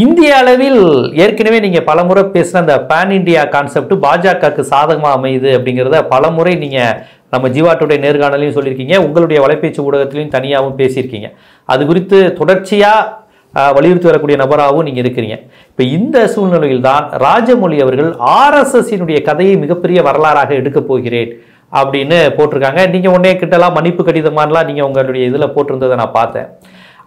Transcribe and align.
இந்திய 0.00 0.28
அளவில் 0.40 0.82
ஏற்கனவே 1.22 1.56
நீங்கள் 1.64 1.84
பலமுறை 1.88 2.20
பேசின 2.34 2.60
அந்த 2.60 2.74
பேன் 2.90 3.10
இந்தியா 3.16 3.40
கான்செப்ட் 3.54 3.92
பாஜகவுக்கு 4.04 4.62
சாதகமாக 4.70 5.16
அமையுது 5.18 5.50
அப்படிங்கிறத 5.56 5.98
பலமுறை 6.12 6.54
நீங்கள் 6.62 6.94
நம்ம 7.34 7.48
ஜீவாட்டுடைய 7.56 7.98
நேர்காணலையும் 8.04 8.54
சொல்லியிருக்கீங்க. 8.58 8.94
உங்களுடைய 9.06 9.40
வலைபேச்சு 9.44 9.84
ஊடகத்திலையும் 9.88 10.32
தனியாகவும் 10.36 10.78
பேசியிருக்கீங்க. 10.80 11.28
அது 11.68 11.82
குறித்து 11.90 12.20
தொடர்ச்சியாக 12.40 13.68
வலியுறுத்தி 13.76 14.10
வரக்கூடிய 14.10 14.38
நபராகவும் 14.44 14.88
நீங்கள் 14.88 15.04
இருக்கிறீங்க. 15.04 15.36
இப்போ 15.72 15.84
இந்த 15.98 16.24
சூழ்நிலையில் 16.34 16.82
தான் 16.88 17.04
ராஜமொழி 17.26 17.78
அவர்கள் 17.86 18.10
ஆர்எஸ்எஸ்ஸினுடைய 18.40 19.20
கதையை 19.28 19.54
மிகப்பெரிய 19.66 20.00
வரலாறாக 20.08 20.50
எடுக்கப் 20.62 20.90
போகிறேன் 20.90 21.30
அப்படின்னு 21.72 22.18
போட்டிருக்காங்க. 22.36 22.82
நீங்கள் 22.96 23.14
உடனே 23.16 23.36
கிட்டலாம் 23.44 23.78
மன்னிப்பு 23.78 24.02
கடிதமானலாம் 24.08 24.68
நீங்கள் 24.70 24.88
உங்களுடைய 24.90 25.24
இதில் 25.30 25.52
போட்டிருந்ததை 25.56 25.96
நான் 26.04 26.18
பார்த்தேன். 26.20 26.50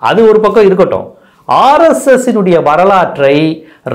அது 0.09 0.21
ஒரு 0.31 0.39
பக்கம் 0.47 0.67
இருக்கட்டும். 0.69 1.07
ஆர்எஸ்எஸ்ஸினுடைய 1.47 2.57
வரலாற்றை 2.63 3.35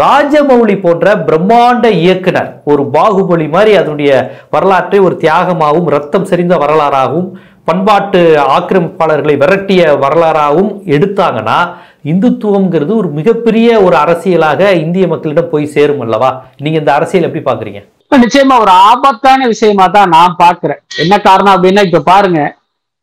ராஜமௌழி 0.00 0.74
போன்ற 0.80 1.14
பிரம்மாண்ட 1.24 1.86
இயக்குனர் 2.00 2.50
ஒரு 2.64 2.82
பாகுபலி 2.90 3.46
மாதிரி 3.48 3.72
அதனுடைய 3.76 4.10
வரலாற்றை 4.50 4.98
ஒரு 5.00 5.16
தியாகமாகவும் 5.16 5.88
ரத்தம் 5.88 6.24
செறிந்த 6.24 6.56
வரலாறாகவும் 6.56 7.30
பண்பாட்டு 7.64 8.20
ஆக்கிரமிப்பாளர்களை 8.54 9.34
விரட்டிய 9.36 9.82
வரலாறாகவும் 10.04 10.70
எடுத்தாங்கன்னா 10.88 11.58
இந்துத்துவம்ங்கிறது 12.04 12.92
ஒரு 12.96 13.08
மிகப்பெரிய 13.10 13.80
ஒரு 13.80 13.96
அரசியலாக 13.96 14.70
இந்திய 14.76 15.06
மக்களிடம் 15.06 15.50
போய் 15.50 15.66
சேரும் 15.66 16.00
அல்லவா? 16.00 16.30
நீங்க 16.60 16.78
இந்த 16.78 16.92
அரசியல் 16.92 17.26
எப்படி 17.28 17.44
பாக்குறீங்க 17.44 17.80
நிச்சயமா 18.18 18.54
ஒரு 18.60 18.72
ஆபத்தான 18.86 19.46
விஷயமா 19.46 19.84
தான் 19.88 20.08
நான் 20.08 20.40
பாக்குறேன் 20.40 20.80
என்ன 20.98 21.14
காரணம் 21.20 21.54
அப்படின்னா 21.54 21.82
இப்ப 21.82 22.02
பாருங்க 22.06 22.40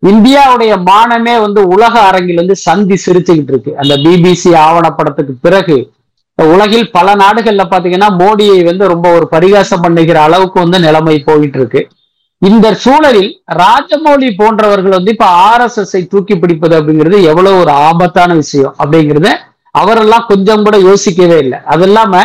இந்தியாவுடைய 0.04 0.74
மானமே 0.90 1.36
வந்து 1.42 1.68
உலக 1.68 1.94
அரங்கில் 2.00 2.36
வந்து 2.36 2.56
சந்தி 2.56 2.98
சிரிச்சுக்கிட்டு 3.06 3.54
இருக்கு. 3.54 3.72
அந்த 3.78 3.98
பிபிசி 3.98 4.52
ஆவணப்படத்துக்கு 4.66 5.34
பிறகு 5.42 5.92
உலகில் 6.38 6.92
பல 6.92 7.16
நாடுகள்ல 7.16 7.64
பாத்தீங்கன்னா 7.70 8.10
மோடியை 8.20 8.64
வந்து 8.66 8.88
ரொம்ப 8.88 9.12
ஒரு 9.12 9.28
பரிகாசம் 9.28 9.82
பண்ணுகிற 9.82 10.22
அளவுக்கு 10.22 10.60
வந்து 10.60 10.80
நிலைமை 10.80 11.20
போயிட்டு 11.20 11.58
இருக்கு. 11.60 11.90
இந்த 12.38 12.74
சூழலில் 12.74 13.42
ராஜமௌழி 13.64 14.30
போன்றவர்கள் 14.38 14.98
வந்து 14.98 15.12
இப்ப 15.12 15.26
ஆர்எஸ்எஸ் 15.26 16.08
தூக்கி 16.08 16.36
பிடிப்பது 16.38 16.76
அப்படிங்கிறது 16.80 17.20
எவ்வளவு 17.24 17.60
ஒரு 17.60 17.72
ஆபத்தான 17.72 18.34
விஷயம் 18.34 18.76
அப்படிங்கிறத 18.84 19.30
அவரெல்லாம் 19.72 20.26
கொஞ்சம் 20.28 20.64
கூட 20.64 20.78
யோசிக்கவே 20.78 21.38
இல்லை. 21.38 21.60
அது 21.66 21.84
இல்லாம 21.84 22.22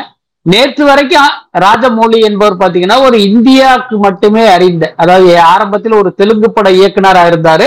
நேற்று 0.46 0.84
வரைக்கும் 0.84 1.28
ராஜமௌலி 1.58 2.18
என்பவர் 2.24 2.60
பாத்தீங்கன்னா 2.60 3.00
ஒரு 3.02 3.16
இந்தியாவுக்கு 3.26 3.96
மட்டுமே 3.98 4.44
அறிந்த 4.48 4.84
அதாவது 4.96 5.28
ஆரம்பத்தில் 5.50 5.92
ஒரு 5.92 6.14
தெலுங்கு 6.14 6.50
பட 6.50 6.70
இயக்குனராக 6.70 7.30
இருந்தாரு. 7.30 7.66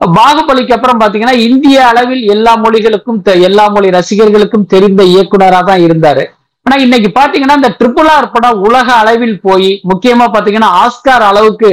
பாகுபலிக்கு 0.00 0.72
அப்புறம் 0.72 1.00
பாத்தீங்கன்னா 1.00 1.36
இந்திய 1.44 1.86
அளவில் 1.86 2.24
எல்லா 2.28 2.52
மொழிகளுக்கும் 2.56 3.20
தெ- 3.22 3.40
எல்லா 3.40 3.68
மொழி 3.68 3.90
ரசிகர்களுக்கும் 3.90 4.66
தெரிந்த 4.66 5.02
இயக்குனரா 5.12 5.64
தான் 5.64 5.80
இருந்தாரு. 5.80 6.24
ஆனா 6.66 6.76
இன்னைக்கு 6.76 7.10
பாத்தீங்கன்னா 7.14 7.56
இந்த 7.56 7.70
ட்ரிபிள் 7.78 8.10
ஆர் 8.10 8.30
படம் 8.30 8.60
உலக 8.60 8.88
அளவில் 8.94 9.40
போய் 9.40 9.70
முக்கியமா 9.88 10.26
பாத்தீங்கன்னா 10.28 10.70
ஆஸ்கார் 10.80 11.24
அளவுக்கு 11.26 11.70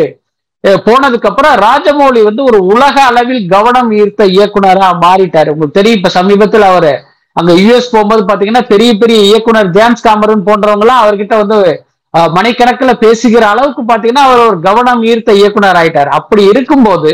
போனதுக்கு 0.86 1.30
அப்புறம் 1.30 1.56
ராஜமௌலி 1.60 2.22
வந்து 2.24 2.44
ஒரு 2.44 2.60
உலக 2.66 2.96
அளவில் 3.04 3.48
கவனம் 3.48 3.90
ஈர்த்த 3.94 4.26
இயக்குனரா 4.34 4.88
மாறிட்டாரு. 5.02 5.50
உங்களுக்கு 5.50 5.80
தெரியும் 5.80 5.98
இப்ப 5.98 6.12
சமீபத்தில் 6.12 6.62
அவரு 6.64 6.94
அங்க 7.36 7.52
யூஎஸ் 7.62 7.92
போகும்போது 7.94 8.24
பாத்தீங்கன்னா 8.30 8.64
பெரிய 8.74 8.92
பெரிய 9.02 9.20
இயக்குனர் 9.30 9.70
ஜேம்ஸ் 9.78 10.06
காமரன் 10.08 10.48
போன்றவங்க 10.50 10.86
எல்லாம் 10.86 11.04
அவர்கிட்ட 11.04 11.36
வந்து 11.44 11.58
மணிக்கணக்கில் 11.58 12.34
மணிக்கணக்குல 12.36 12.92
பேசுகிற 13.04 13.44
அளவுக்கு 13.54 13.84
பாத்தீங்கன்னா 13.92 14.26
அவர் 14.28 14.42
ஒரு 14.50 14.58
கவனம் 14.66 15.02
ஈர்த்த 15.12 15.32
இயக்குனர் 15.40 15.78
ஆயிட்டார். 15.80 16.10
அப்படி 16.18 16.44
இருக்கும்போது 16.52 17.12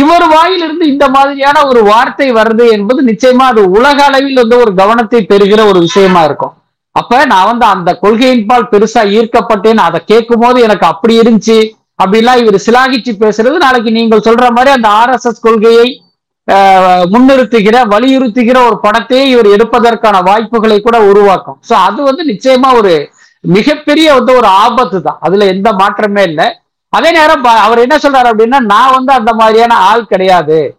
இவர் 0.00 0.24
வாயிலிருந்து 0.34 0.84
இந்த 0.92 1.06
மாதிரியான 1.16 1.64
ஒரு 1.70 1.80
வார்த்தை 1.90 2.28
வருது 2.38 2.66
என்பது 2.76 3.00
நிச்சயமா 3.10 3.46
அது 3.52 3.62
உலக 3.78 3.98
அளவில் 4.08 4.40
வந்து 4.42 4.56
ஒரு 4.64 4.72
கவனத்தை 4.80 5.20
பெறுகிற 5.32 5.60
ஒரு 5.70 5.80
விஷயமா 5.86 6.22
இருக்கும். 6.28 6.54
அப்ப 6.96 7.18
நான் 7.32 7.48
வந்து 7.50 7.66
அந்த 7.74 7.90
கொள்கையின்பால் 8.04 8.70
பெருசா 8.72 9.02
ஈர்க்கப்பட்டேன் 9.18 9.82
அதை 9.88 10.00
கேட்கும் 10.12 10.42
போது 10.44 10.58
எனக்கு 10.68 10.86
அப்படி 10.92 11.14
இருந்துச்சு 11.22 11.58
அப்படிலாம் 12.02 12.40
இவர் 12.42 12.64
சிலாகிச்சு 12.66 13.12
பேசுறது 13.24 13.56
நாளைக்கு 13.66 13.90
நீங்கள் 13.98 14.24
சொல்ற 14.28 14.46
மாதிரி 14.56 14.72
அந்த 14.76 14.88
ஆர்எஸ்எஸ் 15.00 15.44
கொள்கையை 15.46 15.86
முன்னிறுத்துகிற 17.12 17.88
வலியுறுத்துகிற 17.88 18.66
ஒரு 18.66 18.78
படத்தையே 18.82 19.24
இவர் 19.24 19.46
எடுப்பதற்கான 19.46 20.22
வாய்ப்புகளை 20.22 20.80
கூட 20.80 21.00
உருவாக்கும். 21.00 21.60
சோ 21.68 21.72
அது 21.72 22.02
வந்து 22.02 22.24
நிச்சயமா 22.24 22.76
ஒரு 22.76 22.92
மிகப்பெரிய 23.40 24.14
வந்து 24.14 24.36
ஒரு 24.36 24.46
ஆபத்து 24.46 25.02
தான் 25.02 25.16
அதுல 25.20 25.44
எந்த 25.44 25.72
மாற்றமே 25.72 26.22
இல்லை. 26.22 26.46
அதே 26.88 27.10
நேரம் 27.10 27.42
ப- 27.42 27.50
அவர் 27.50 27.78
என்ன 27.78 27.96
சொல்றாரு 27.96 28.28
அப்படின்னா 28.32 28.58
நான் 28.58 28.92
வந்து 28.92 29.12
அந்த 29.12 29.32
மாதிரியான 29.32 29.74
ஆள் 29.74 30.06
கிடையாது. 30.06 30.76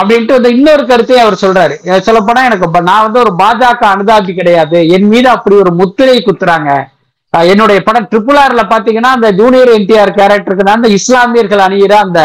அப்படின்ட்டு 0.00 0.32
வந்து 0.32 0.56
இன்னொரு 0.56 0.86
கருத்தையும் 0.86 1.26
அவர் 1.26 1.38
சொல்றாரு. 1.40 1.98
சொல்ல 2.00 2.20
போனா 2.20 2.44
எனக்கு 2.44 2.82
நான் 2.82 3.02
வந்து 3.02 3.18
ஒரு 3.18 3.32
பாஜக 3.38 3.82
அனுதாபி 3.94 4.34
கிடையாது. 4.34 4.88
என் 4.88 5.08
மீது 5.08 5.28
அப்படி 5.28 5.56
ஒரு 5.56 5.72
முத்திரை 5.72 6.22
குத்துறாங்க. 6.22 6.70
என்னுடைய 7.32 7.82
படம் 7.82 8.08
ட்ரிபிள் 8.10 8.38
ஆர்ல 8.38 8.62
பாத்தீங்கன்னா 8.68 9.12
அந்த 9.16 9.30
ஜூனியர் 9.32 9.68
என்டிஆர் 9.68 10.16
கேரக்டருக்கு 10.18 10.64
தான் 10.64 10.74
அந்த 10.74 10.88
இஸ்லாமியர்கள் 10.88 11.58
அணியிற 11.58 11.92
அந்த 11.92 12.20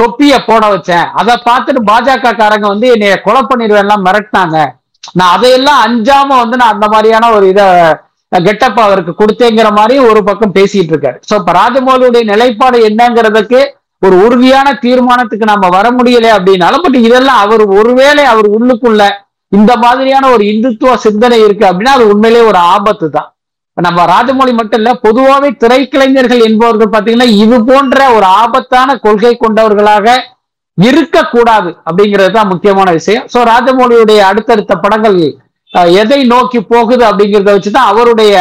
தொப்பிய 0.00 0.34
போட 0.48 0.64
வச்சேன். 0.72 1.06
அதை 1.20 1.34
பார்த்துட்டு 1.48 1.80
பாஜக 1.90 2.32
காரங்க 2.40 2.66
வந்து 2.72 2.86
என்னைய 2.94 3.16
கொலை 3.26 3.42
பண்ணிடுவேன்லாம் 3.50 4.04
மிரட்டினாங்க. 4.06 4.56
நான் 5.18 5.34
அதையெல்லாம் 5.36 5.80
அஞ்சாம 5.86 6.28
வந்து 6.42 6.56
நான் 6.60 6.74
அந்த 6.74 6.86
மாதிரியான 6.94 7.30
ஒரு 7.36 7.46
இதை 7.52 7.66
கெட்டப் 8.32 8.80
அவருக்கு 8.86 9.12
கொடுத்தேங்கிற 9.20 9.68
மாதிரி 9.78 9.94
ஒரு 10.08 10.20
பக்கம் 10.28 10.56
பேசிட்டு 10.56 10.92
இருக்காரு. 10.92 11.18
சோ 11.28 11.34
இப்ப 11.40 11.52
ராஜமௌலியுடைய 11.60 12.24
நிலைப்பாடு 12.32 12.78
என்னங்கிறதுக்கு 12.88 13.60
ஒரு 14.02 14.16
உறுதியான 14.24 14.68
தீர்மானத்துக்கு 14.82 15.46
நம்ம 15.52 15.68
வர 15.76 15.86
முடியல 15.98 16.26
அப்படின்னாலும் 16.34 16.84
பட் 16.84 16.98
இதெல்லாம் 17.06 17.40
அவர் 17.44 17.64
ஒருவேளை 17.78 18.24
அவர் 18.32 18.48
உள்ளுக்குள்ள 18.56 19.02
இந்த 19.52 19.72
மாதிரியான 19.84 20.28
ஒரு 20.34 20.44
இந்துத்துவ 20.52 20.94
சிந்தனை 21.06 21.38
இருக்கு 21.46 21.64
அப்படின்னா 21.68 21.94
அது 21.96 22.06
உண்மையிலேயே 22.12 22.44
ஒரு 22.50 22.58
ஆபத்து 22.74 23.06
தான் 23.10 23.28
நம்ம 23.86 24.04
ராஜமௌழி 24.14 24.52
மட்டும் 24.58 24.80
இல்ல 24.80 24.92
பொதுவாகவே 25.06 25.48
திரைக்கலைஞர்கள் 25.62 26.40
என்பவர்கள் 26.48 26.94
பாத்தீங்கன்னா 26.94 27.28
இது 27.44 27.56
போன்ற 27.64 27.98
ஒரு 28.16 28.26
ஆபத்தான 28.40 28.96
கொள்கை 29.04 29.32
கொண்டவர்களாக 29.36 30.06
இருக்கக்கூடாது 30.78 31.70
அப்படிங்கிறது 31.88 32.32
தான் 32.36 32.50
முக்கியமான 32.52 32.88
விஷயம். 32.98 33.26
சோ 33.32 33.38
ராஜமௌழியுடைய 33.52 34.20
அடுத்தடுத்த 34.30 34.74
படங்கள் 34.84 35.20
எதை 36.02 36.18
நோக்கி 36.32 36.58
போகுது 36.72 37.04
அப்படிங்கிறத 37.08 37.54
வச்சுதான் 37.56 37.90
அவருடைய 37.92 38.34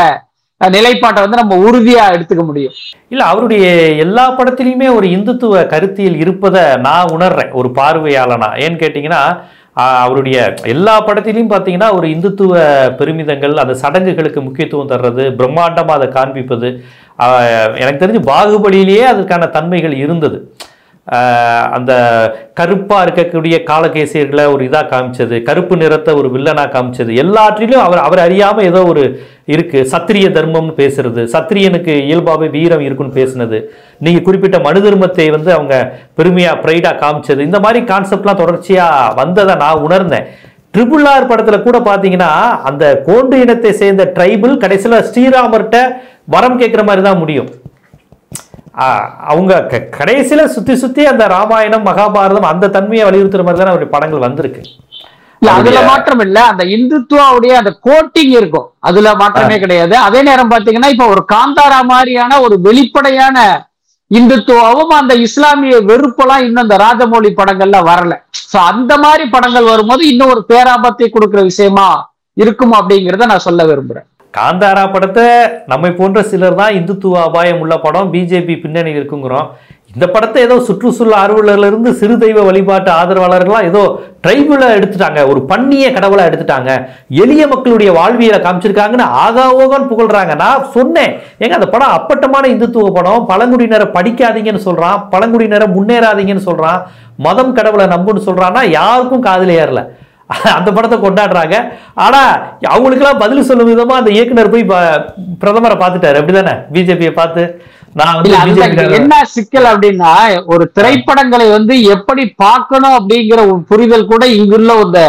நிலைப்பாட்டை 0.61 1.21
வந்து 1.23 1.39
நம்ம 1.39 1.55
உறுதியா 1.67 2.03
எடுத்துக்க 2.15 2.43
முடியும். 2.45 2.75
இல்ல 3.13 3.23
அவருடைய 3.31 3.65
எல்லா 4.05 4.25
படத்திலையுமே 4.37 4.87
ஒரு 4.97 5.07
இந்துத்துவ 5.15 5.63
கருத்தியல் 5.73 6.17
இருப்பதை 6.23 6.63
நான் 6.87 7.11
உணர்றேன் 7.15 7.51
ஒரு 7.59 7.69
பார்வையாளனா. 7.79 8.49
ஏன்னு 8.63 8.81
கேட்டீங்கன்னா 8.83 9.21
அவருடைய 10.03 10.37
எல்லா 10.73 10.93
படத்திலையும் 11.07 11.51
பார்த்தீங்கன்னா 11.53 11.89
ஒரு 11.97 12.07
இந்துத்துவ 12.13 12.61
பெருமிதங்கள் 12.99 13.61
அந்த 13.63 13.75
சடங்குகளுக்கு 13.81 14.41
முக்கியத்துவம் 14.41 14.91
தர்றது 14.93 15.25
பிரம்மாண்டமாக 15.39 15.97
அதை 15.99 16.07
காண்பிப்பது 16.17 16.69
எனக்கு 17.81 18.01
தெரிஞ்சு 18.03 18.23
பாகுபலியிலேயே 18.31 19.05
அதற்கான 19.13 19.49
தன்மைகள் 19.57 19.95
இருந்தது. 20.03 20.39
அந்த 21.77 21.91
கருப்பாக 22.59 23.03
இருக்கக்கூடிய 23.05 23.55
காலகேசியர்களை 23.69 24.45
ஒரு 24.53 24.61
இதாக 24.67 24.89
காமிச்சது 24.93 25.35
கருப்பு 25.49 25.75
நிறத்தை 25.81 26.13
ஒரு 26.19 26.29
வில்லனாக 26.33 26.71
காமிச்சது. 26.73 27.11
எல்லாற்றிலும் 27.23 27.83
அவர் 27.85 28.01
அவர் 28.07 28.21
அறியாமல் 28.25 28.67
ஏதோ 28.71 28.81
ஒரு 28.91 29.03
இருக்குது 29.53 29.89
சத்திரிய 29.93 30.29
தர்மம்னு 30.37 30.73
பேசுறது. 30.81 31.21
சத்திரியனுக்கு 31.35 31.93
இயல்பாகவே 32.07 32.49
வீரம் 32.57 32.83
இருக்குன்னு 32.87 33.17
பேசுனது. 33.19 33.59
நீங்கள் 34.07 34.25
குறிப்பிட்ட 34.27 34.59
மனு 34.67 34.81
தர்மத்தை 34.87 35.27
வந்து 35.37 35.51
அவங்க 35.57 35.75
பெருமையாக 36.19 36.61
ப்ரைடாக 36.65 37.01
காமிச்சது. 37.03 37.41
இந்த 37.49 37.61
மாதிரி 37.65 37.81
கான்செப்ட்லாம் 37.93 38.41
தொடர்ச்சியாக 38.43 39.13
வந்ததை 39.21 39.55
நான் 39.63 39.83
உணர்ந்தேன். 39.87 40.27
ட்ரிபிள் 40.75 41.07
ஆர் 41.13 41.29
படத்தில் 41.29 41.65
கூட 41.67 41.77
பார்த்தீங்கன்னா 41.89 42.31
அந்த 42.69 42.85
கோண்டு 43.07 43.35
இனத்தை 43.43 43.71
சேர்ந்த 43.81 44.03
ட்ரைபிள் 44.17 44.61
கடைசியில் 44.63 45.05
ஸ்ரீராமர்கிட்ட 45.09 45.79
வரம் 46.35 46.59
கேட்குற 46.61 46.81
மாதிரி 46.89 47.03
தான் 47.07 47.21
முடியும். 47.21 47.49
அவங்க 49.23 49.65
க- 49.65 49.89
கடைசியில 49.97 50.45
சுத்தி 50.45 50.75
சுத்தி 50.75 51.05
அந்த 51.05 51.27
ராமாயணம் 51.27 51.85
மகாபாரதம் 51.85 52.41
அந்த 52.41 52.69
தன்மையை 52.69 53.09
வலியுறுத்துற 53.09 53.43
மாதிரி 53.43 53.57
தான் 53.57 53.67
அவருடைய 53.67 53.91
படங்கள் 53.91 54.19
வந்திருக்கு. 54.19 54.61
இல்ல 55.41 55.51
அதுல 55.51 55.81
மாற்றம் 55.81 56.19
இல்ல 56.19 56.45
அந்த 56.45 56.63
இந்துத்துவாவுடைய 56.63 57.49
அந்த 57.51 57.79
கோட்டிங் 57.85 58.29
இருக்கும். 58.31 58.73
அதுல 58.79 59.15
மாற்றமே 59.15 59.59
கிடையாது. 59.59 59.97
அதே 59.97 60.21
நேரம் 60.21 60.51
பாத்தீங்கன்னா 60.51 60.89
இப்ப 60.89 61.07
ஒரு 61.07 61.25
காந்தாரா 61.33 61.83
மாதிரியான 61.83 62.41
ஒரு 62.41 62.61
வெளிப்படையான 62.61 63.67
இந்துத்துவாவும் 64.11 64.87
அந்த 64.87 65.13
இஸ்லாமிய 65.15 65.77
வெறுப்பெல்லாம் 65.81 66.41
இன்னும் 66.41 66.63
இந்த 66.63 66.77
ராஜமௌழி 66.77 67.33
படங்கள்ல 67.35 67.83
வரல. 67.83 68.13
சோ 68.53 68.57
அந்த 68.63 68.97
மாதிரி 68.97 69.29
படங்கள் 69.29 69.63
வரும்போது 69.63 70.07
இன்னும் 70.07 70.29
ஒரு 70.29 70.45
பேராபத்தை 70.47 71.09
கொடுக்கிற 71.09 71.41
விஷயமா 71.41 72.11
இருக்கும் 72.33 72.73
அப்படிங்கறத 72.73 73.25
நான் 73.25 73.39
சொல்ல 73.39 73.63
விரும்புறேன். 73.65 74.07
காந்தாரா 74.37 74.85
படத்தை 74.95 75.27
நம்மை 75.71 75.89
போன்ற 76.01 76.21
சிலர் 76.33 76.59
தான் 76.63 76.75
இந்துத்துவ 76.79 77.23
அபாயம் 77.29 77.63
உள்ள 77.63 77.75
படம். 77.87 78.11
பிஜேபி 78.13 78.55
பின்னணி 78.65 78.91
இருக்குங்கிறோம். 78.99 79.49
இந்த 79.95 80.05
படத்தை 80.13 80.39
ஏதோ 80.45 80.55
சுற்றுச்சூழல் 80.67 81.15
ஆர்வலர்ல 81.19 81.91
சிறு 81.99 82.15
தெய்வ 82.23 82.39
வழிபாட்டு 82.47 82.89
ஆதரவாளர்கள்லாம் 82.97 83.67
ஏதோ 83.69 83.83
ட்ரைபுலாக 84.23 84.75
எடுத்துட்டாங்க. 84.79 85.19
ஒரு 85.31 85.39
பண்ணிய 85.51 85.85
கடவுளாக 85.95 86.29
எடுத்துட்டாங்க. 86.29 86.71
எளிய 87.23 87.43
மக்களுடைய 87.53 87.89
வாழ்வியலை 87.97 88.39
காமிச்சிருக்காங்கன்னு 88.45 89.07
ஆகா 89.25 89.45
ஓகான்னு 89.61 89.91
புகழ்றாங்க. 89.91 90.33
நான் 90.43 90.67
சொன்னேன். 90.75 91.13
ஏங்க 91.43 91.57
அந்த 91.59 91.69
படம் 91.75 91.95
அப்பட்டமான 91.97 92.47
இந்துத்துவ 92.55 92.91
படம். 92.97 93.27
பழங்குடியினரை 93.31 93.87
படிக்காதீங்கன்னு 93.97 94.65
சொல்கிறான் 94.67 94.99
பழங்குடியினரை 95.13 95.69
முன்னேறாதீங்கன்னு 95.77 96.47
சொல்கிறான் 96.49 96.81
மதம் 97.27 97.55
கடவுளை 97.59 97.87
நம்புன்னு 97.95 98.27
சொல்கிறான்னா 98.27 98.63
யாருக்கும் 98.79 99.25
காதில் 99.29 99.57
ஏறலை. 99.61 99.85
அந்த 100.57 100.69
படத்தை 100.75 100.97
கொண்டாடுறாங்க. 100.99 101.55
ஆனா 102.05 102.21
அவங்களுக்கெல்லாம் 102.73 103.21
பதில் 103.23 103.47
சொல்லும் 103.49 103.69
விதமா 103.71 103.95
அந்த 104.01 104.11
இயக்குனர் 104.15 104.53
போய் 104.53 104.69
பிரதமரை 105.43 105.77
பார்த்துட்டாரு. 105.83 106.19
அப்படிதானே? 106.21 106.55
பிஜேபியை 106.73 107.13
பார்த்து. 107.19 107.43
என்ன 108.97 109.13
சிக்கல் 109.35 109.67
அப்படின்னா 109.71 110.09
ஒரு 110.53 110.63
திரைப்படங்களை 110.77 111.45
வந்து 111.55 111.75
எப்படி 111.95 112.23
பார்க்கணும் 112.43 112.97
அப்படிங்கிற 112.97 113.39
ஒரு 113.51 113.61
புரிதல் 113.71 114.09
கூட 114.11 114.23
இங்குள்ள 114.39 114.73
இந்த 114.85 115.01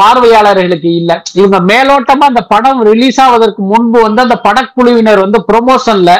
பார்வையாளர்களுக்கு 0.00 0.90
இல்ல. 1.00 1.12
இவங்க 1.38 1.58
மேலோட்டமா 1.70 2.26
அந்த 2.32 2.42
படம் 2.52 2.82
ரிலீஸ் 2.90 3.18
ஆவதற்கு 3.24 3.62
முன்பு 3.72 3.98
வந்து 4.06 4.22
அந்த 4.26 4.36
படக்குழுவினர் 4.46 5.24
வந்து 5.24 5.40
ப்ரொமோஷன்ல 5.50 6.12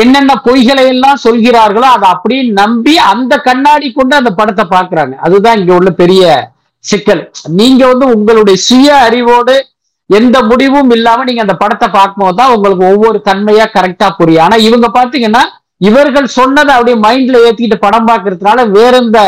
என்னென்ன 0.00 0.32
பொய்களை 0.46 0.82
எல்லாம் 0.94 1.22
சொல்கிறார்களோ 1.26 1.86
அதை 1.96 2.06
அப்படியே 2.14 2.42
நம்பி 2.60 2.94
அந்த 3.12 3.36
கண்ணாடி 3.48 3.88
கொண்டு 3.92 4.14
அந்த 4.20 4.30
படத்தை 4.40 4.64
பார்க்கறாங்க. 4.74 5.14
அதுதான் 5.26 5.58
இங்க 5.60 5.72
உள்ள 5.78 5.90
பெரிய 6.02 6.22
சிக்கல். 6.84 7.22
நீங்க 7.60 7.82
வந்து 7.92 8.06
உங்களுடைய 8.14 8.56
சுய 8.68 8.88
அறிவோடு 9.06 9.54
எந்த 10.10 10.36
முடிவும் 10.50 10.90
இல்லாம 10.96 11.24
நீங்க 11.28 11.42
அந்த 11.44 11.56
படத்தை 11.62 11.88
பார்க்கும்போது 11.98 12.38
தான் 12.40 12.52
உங்களுக்கு 12.54 12.84
ஒவ்வொரு 12.92 13.18
தன்மையா 13.28 13.66
கரெக்டா 13.76 14.08
புரியும். 14.18 14.44
ஆனா 14.46 14.56
இவங்க 14.68 14.88
பாத்தீங்கன்னா 14.98 15.42
இவர்கள் 15.88 16.34
சொன்னதை 16.38 16.72
அப்படியே 16.74 16.96
மைண்ட்ல 17.04 17.38
ஏத்திக்கிட்டு 17.46 17.84
படம் 17.86 18.08
பார்க்கறதுனால 18.10 18.64
வேற 18.76 18.92
எந்த 19.04 19.20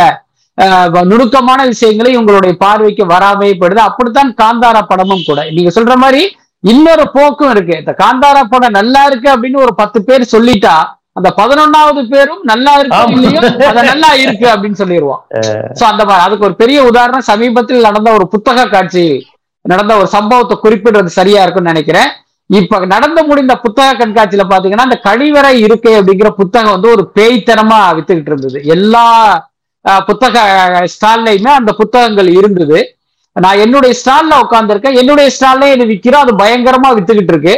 நுணுக்கமான 1.10 1.60
விஷயங்களை 1.70 2.10
உங்களுடைய 2.18 2.52
பார்வைக்கு 2.64 3.04
வராமையப்படுது 3.12 3.60
போயிடுது 3.60 3.88
அப்படித்தான் 3.88 4.30
காந்தாரா 4.42 4.82
படமும் 4.90 5.24
கூட. 5.28 5.40
நீங்க 5.56 5.70
சொல்ற 5.76 5.94
மாதிரி 6.02 6.20
இன்னொரு 6.64 7.04
போக்கும் 7.16 7.52
இருக்கு. 7.54 7.74
இந்த 7.82 7.92
காந்தாரா 8.02 8.42
படம் 8.52 8.76
நல்லா 8.78 9.02
இருக்கு 9.08 9.28
அப்படின்னு 9.34 9.64
ஒரு 9.64 9.72
பத்து 9.80 9.98
பேர் 10.08 10.32
சொல்லிட்டா 10.34 10.76
அந்த 11.18 11.28
பதினொன்னாவது 11.38 12.00
பேரும் 12.12 12.40
நல்லா 12.50 12.72
இருக்கு 12.80 13.66
அது 13.68 13.82
நல்லா 13.90 14.10
இருக்கு 14.22 14.46
அப்படின்னு 14.54 14.80
சொல்லிடுவோம் 14.80 15.20
சோ 15.78 15.84
அந்த 15.90 16.02
மாதிரி 16.08 16.24
அதுக்கு 16.26 16.46
ஒரு 16.48 16.56
பெரிய 16.62 16.78
உதாரணம் 16.90 17.28
சமீபத்தில் 17.30 17.86
நடந்த 17.88 18.10
ஒரு 18.18 18.26
புத்தக 18.34 18.66
காட்சி 18.74 19.04
நடந்த 19.72 19.92
ஒரு 20.00 20.08
சம்பவத்தை 20.14 20.54
குறிப்பிடுறது 20.62 21.10
சரியா 21.18 21.42
இருக்கும்னு 21.42 21.72
நினைக்கிறேன். 21.72 22.10
இப்ப 22.50 22.78
நடந்து 22.94 23.20
முடிந்த 23.28 23.54
புத்தக 23.62 23.92
கண்காட்சியில 24.00 24.44
பாத்தீங்கன்னா 24.50 24.86
அந்த 24.88 24.98
கழிவறை 25.06 25.52
இருக்கை 25.66 25.92
அப்படிங்கிற 25.98 26.30
புத்தகம் 26.40 26.74
வந்து 26.74 26.90
ஒரு 26.94 27.04
பேய்த்தனமா 27.16 27.78
வித்துக்கிட்டு 27.98 28.32
இருந்தது. 28.32 28.58
எல்லா 28.74 29.04
புத்தக 30.08 30.36
ஸ்டால்லையுமே 30.94 31.52
அந்த 31.60 31.72
புத்தகங்கள் 31.80 32.28
இருந்தது. 32.40 32.80
நான் 33.36 33.62
என்னுடைய 33.64 33.92
ஸ்டால்ல 34.00 34.34
உட்கார்ந்திருக்கேன். 34.42 34.98
என்னுடைய 35.02 35.28
ஸ்டால்ல 35.36 35.70
இது 35.76 35.86
விக்கிறோம் 35.92 36.24
அது 36.24 36.34
பயங்கரமா 36.42 36.90
வித்துக்கிட்டு 36.98 37.34
இருக்கு. 37.34 37.54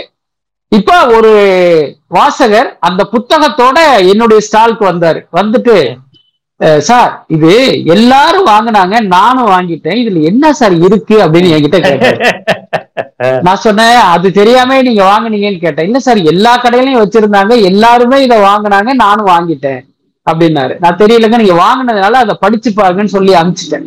இப்ப 0.73 1.07
ஒரு 1.07 1.33
வாசகர் 2.09 2.77
அந்த 2.81 3.09
புத்தகத்தோட 3.13 3.79
என்னுடைய 4.09 4.41
ஸ்டாலுக்கு 4.47 4.85
வந்தாரு. 4.85 5.21
வந்துட்டு 5.33 5.75
"அஹ், 6.61 6.79
சார் 6.79 7.25
இது 7.27 7.51
எல்லாரும் 7.85 8.47
வாங்குனாங்க 8.47 9.01
நானும் 9.07 9.47
வாங்கிட்டேன். 9.47 9.95
இதுல 9.95 10.23
என்ன 10.23 10.53
சார் 10.53 10.73
இருக்கு? 10.79 11.23
அப்படின்னு 11.23 11.55
என்கிட்ட 11.55 11.81
கேட்டாரு. 11.81 12.19
நான் 13.43 13.57
சொன்னேன் 13.57 13.97
அது 14.07 14.33
தெரியாம 14.33 14.83
நீங்க 14.83 15.03
வாங்குனீங்கன்னு 15.05 15.59
கேட்டேன். 15.59 15.87
இல்ல 15.87 15.99
சார் 15.99 16.17
எல்லா 16.23 16.63
கடையிலயும் 16.63 17.03
வச்சிருந்தாங்க 17.03 17.63
எல்லாருமே 17.63 18.23
இதை 18.23 18.39
வாங்குனாங்க 18.39 18.93
நானும் 18.95 19.27
வாங்கிட்டேன். 19.27 19.81
அப்படின்னாரு. 20.27 20.79
நான் 20.81 20.97
தெரியலங்க 20.97 21.37
நீங்க 21.37 21.55
வாங்குனதுனால 21.55 22.13
அதை 22.13 22.37
படிச்சு 22.41 22.71
பாருங்கன்னு 22.71 23.05
சொல்லி 23.05 23.35
அனுப்பிச்சிட்டேன். 23.35 23.87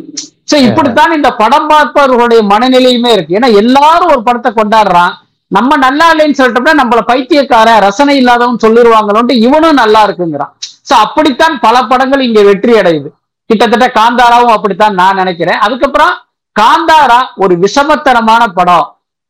சோ 0.50 0.56
இப்படித்தான் 0.68 1.16
இந்த 1.16 1.30
படம் 1.34 1.68
பார்ப்பவர்களுடைய 1.70 2.42
மனநிலையுமே 2.42 3.12
இருக்கு. 3.12 3.38
ஏன்னா 3.38 3.54
எல்லாரும் 3.54 4.08
ஒரு 4.08 4.22
படத்தை 4.22 4.52
கொண்டாடுறான். 4.52 5.12
நம்ம 5.56 5.76
நல்லா 5.84 6.06
இல்லைன்னு 6.12 6.38
சொல்லிட்டோம்னா 6.40 6.74
நம்மள 6.80 7.00
பைத்தியக்கார 7.10 7.68
ரசனை 7.86 8.14
இல்லாதவன் 8.20 8.62
சொல்லிருவாங்களோன்ட்டு 8.64 9.36
இவனும் 9.46 9.80
நல்லா 9.82 10.00
இருக்குங்கிறான். 10.06 10.52
சோ 10.88 10.94
அப்படித்தான் 11.04 11.54
பல 11.64 11.76
படங்கள் 11.90 12.26
இங்க 12.28 12.40
வெற்றி 12.48 12.72
அடையுது. 12.80 13.08
கிட்டத்தட்ட 13.50 13.86
காந்தாராவும் 13.98 14.54
அப்படித்தான் 14.56 14.98
நான் 15.00 15.18
நினைக்கிறேன். 15.20 15.60
அதுக்கப்புறம் 15.66 16.14
காந்தாரா 16.56 17.18
ஒரு 17.42 17.54
விஷமத்தனமான 17.64 18.42
படம். 18.58 18.86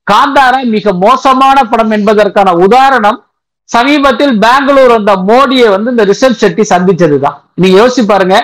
காந்தாரா 0.06 0.58
மிக 0.75 0.93
மோசமான 1.05 1.58
படம் 1.72 1.93
என்பதற்கான 1.96 2.55
உதாரணம் 2.67 3.19
சமீபத்தில் 3.75 4.34
பெங்களூர் 4.44 4.94
வந்த 4.96 5.12
மோடியை 5.28 5.67
வந்து 5.75 5.93
இந்த 5.94 6.05
ரிஷப் 6.11 6.40
செட்டி 6.43 6.62
சந்திச்சதுதான். 6.72 7.37
நீங்க 7.61 7.76
யோசிச்சு 7.81 8.05
பாருங்க 8.12 8.37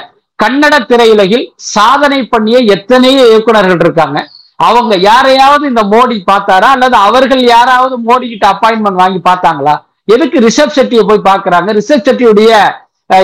கன்னட 0.43 0.75
திரையுலகில் 0.90 1.44
சாதனை 1.75 2.20
பண்ணிய 2.32 2.56
எத்தனையோ 2.75 3.23
இயக்குனர்கள் 3.31 3.82
இருக்காங்க. 3.84 4.19
அவங்க 4.58 4.94
யாரையாவது 5.11 5.64
இந்த 5.70 5.82
மோடி 5.93 6.17
பார்த்தாரா? 6.31 6.69
அல்லது 6.76 6.97
அவர்கள் 7.08 7.43
யாராவது 7.55 7.94
மோடி 8.08 8.26
கிட்ட 8.29 8.47
அப்பாயின்மெண்ட் 8.53 9.00
வாங்கி 9.03 9.20
பார்த்தாங்களா? 9.29 9.75
எதுக்கு 10.14 10.38
ரிஷப் 10.47 10.76
செட்டியை 10.76 11.05
போய் 11.08 11.26
பாக்குறாங்க 11.31 11.73
ரிஷப் 11.79 12.06
செட்டியுடைய 12.08 12.53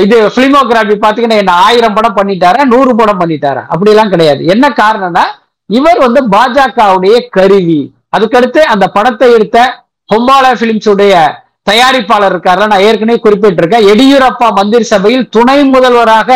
இது 0.04 0.16
பிலிமோகிராபி 0.34 0.94
பாத்தீங்கன்னா 1.04 1.38
என்ன 1.42 1.52
ஆயிரம் 1.66 1.94
படம் 1.98 2.16
பண்ணிட்டாரா? 2.18 2.64
நூறு 2.72 2.92
படம் 2.98 3.20
பண்ணிட்டாரா? 3.20 3.62
அப்படிலாம் 3.72 4.12
கிடையாது. 4.14 4.42
என்ன 4.54 4.66
காரணம்னா 4.80 5.24
இவர் 5.78 6.00
வந்து 6.06 6.20
பாஜகவுடைய 6.34 7.16
கருவி. 7.36 7.80
அதுக்கடுத்து 8.16 8.60
அந்த 8.72 8.86
படத்தை 8.96 9.28
எடுத்த 9.36 9.58
ஹொம்பாலா 10.12 10.50
பிலிம்ஸ் 10.60 10.88
உடைய 10.92 11.14
தயாரிப்பாளர் 11.70 12.32
இருக்காருல 12.34 12.68
நான் 12.72 12.84
ஏற்கனவே 12.88 13.18
குறிப்பிட்டிருக்கேன். 13.24 13.86
எடியூரப்பா 13.92 14.48
மந்திரி 14.58 14.86
சபையில் 14.92 15.24
துணை 15.36 15.58
முதல்வராக 15.74 16.30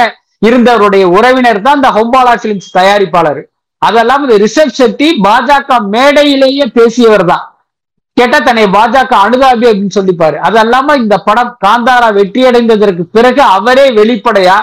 இருந்தவருடைய 0.48 1.04
உறவினர் 1.16 1.64
தான் 1.66 1.78
இந்த 1.80 1.90
ஹொம்பாலா 1.96 2.34
பிலிம்ஸ் 2.44 2.70
தயாரிப்பாளர். 2.78 3.42
அதெல்லாம் 3.82 4.22
இந்த 4.24 4.36
ரிஷப் 4.44 4.78
செட்டி 4.78 5.08
பாஜக 5.26 5.78
மேடையிலேயே 5.94 6.66
பேசியவர் 6.78 7.24
தான் 7.32 7.44
கேட்டா 8.16 8.38
தன்னை 8.46 8.64
பாஜக 8.76 9.12
அனுதாபி 9.24 9.66
அப்படின்னு 9.70 9.96
சொல்லிப்பாரு. 9.96 10.36
அது 10.46 10.56
அல்லாம 10.62 10.94
இந்த 11.02 11.16
படம் 11.26 11.50
காந்தாரா 11.64 12.08
வெற்றியடைந்ததற்கு 12.18 13.04
பிறகு 13.16 13.42
அவரே 13.56 13.86
வெளிப்படையா 13.98 14.56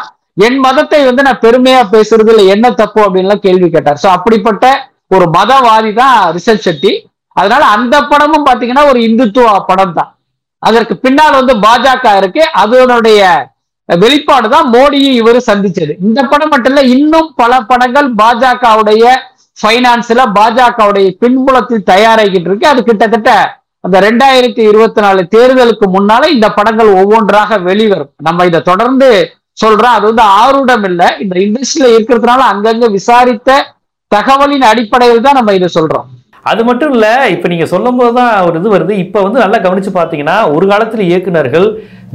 என் 0.46 0.60
மதத்தை 0.66 1.00
வந்து 1.08 1.26
நான் 1.28 1.44
பெருமையா 1.46 1.82
பேசுறதுல 1.94 2.44
என்ன 2.54 2.66
தப்பு? 2.82 3.00
அப்படின்லாம் 3.06 3.44
கேள்வி 3.46 3.68
கேட்டார். 3.76 4.00
சோ 4.04 4.08
அப்படிப்பட்ட 4.18 4.66
ஒரு 5.16 5.26
மதவாதி 5.36 5.92
தான் 6.02 6.18
ரிஷப் 6.38 6.66
செட்டி 6.68 6.94
அதனால 7.36 7.64
அந்த 7.76 7.96
படமும் 8.12 8.48
பாத்தீங்கன்னா 8.48 8.86
ஒரு 8.92 9.00
இந்துத்துவ 9.08 9.54
படம் 9.70 9.96
தான் 10.00 10.12
அதற்கு 10.64 10.94
பின்னால் 11.04 11.38
வந்து 11.40 11.54
பாஜக 11.66 12.16
இருக்கு. 12.22 12.44
அதனுடைய 12.62 13.22
வெளிப்பாடு 13.90 14.48
தான் 14.54 14.68
மோடியை 14.76 15.12
இவரு 15.22 15.40
சந்திச்சது. 15.50 15.94
இந்த 16.08 16.20
படம் 16.32 16.52
மட்டும் 16.54 16.72
இல்ல 16.74 16.84
இன்னும் 16.96 17.30
பல 17.42 17.60
படங்கள் 17.72 18.08
பாஜகவுடைய 18.22 19.06
பைனான்ஸ்ல 19.64 20.22
பாஜகவுடைய 20.38 21.10
பின்புலத்தில் 21.22 21.88
தயாராகிட்டு 21.92 22.50
இருக்கு. 22.50 22.68
அது 22.74 22.82
கிட்டத்தட்ட 22.84 23.32
அந்த 23.86 23.98
ரெண்டாயிரத்தி 24.06 24.62
இருபத்தி 24.72 25.02
நாலு 25.06 25.22
தேர்தலுக்கு 25.36 25.86
முன்னால 25.96 26.28
இந்த 26.36 26.48
படங்கள் 26.58 26.90
ஒவ்வொன்றாக 27.02 27.58
வெளிவரும். 27.70 28.12
நம்ம 28.28 28.46
இதை 28.50 28.62
தொடர்ந்து 28.70 29.10
சொல்றோம் 29.62 29.96
அது 29.98 30.06
வந்து 30.10 30.26
ஆர்வடம் 30.42 30.86
இல்லை. 30.90 31.08
இந்த 31.24 31.36
இண்டஸ்ட்ரியில 31.46 31.90
இருக்கிறதுனால 31.96 32.44
அங்கங்க 32.52 32.88
விசாரித்த 32.98 33.58
தகவலின் 34.16 34.66
அடிப்படையில் 34.72 35.26
தான் 35.26 35.38
நம்ம 35.40 35.54
இதை 35.60 35.70
சொல்றோம். 35.78 36.08
அது 36.52 36.62
மட்டும் 36.70 36.94
இல்ல 36.96 37.08
இப்ப 37.34 37.48
நீங்க 37.52 37.66
சொல்லும் 37.74 38.00
போதுதான் 38.00 38.32
ஒரு 38.48 38.56
இது 38.60 38.74
வருது. 38.76 38.94
இப்ப 39.04 39.22
வந்து 39.26 39.44
நல்லா 39.44 39.60
கவனிச்சு 39.66 39.92
பாத்தீங்கன்னா 40.00 40.38
ஒரு 40.56 40.66
காலத்துல 40.72 41.04
இயக்குனர்கள் 41.12 41.68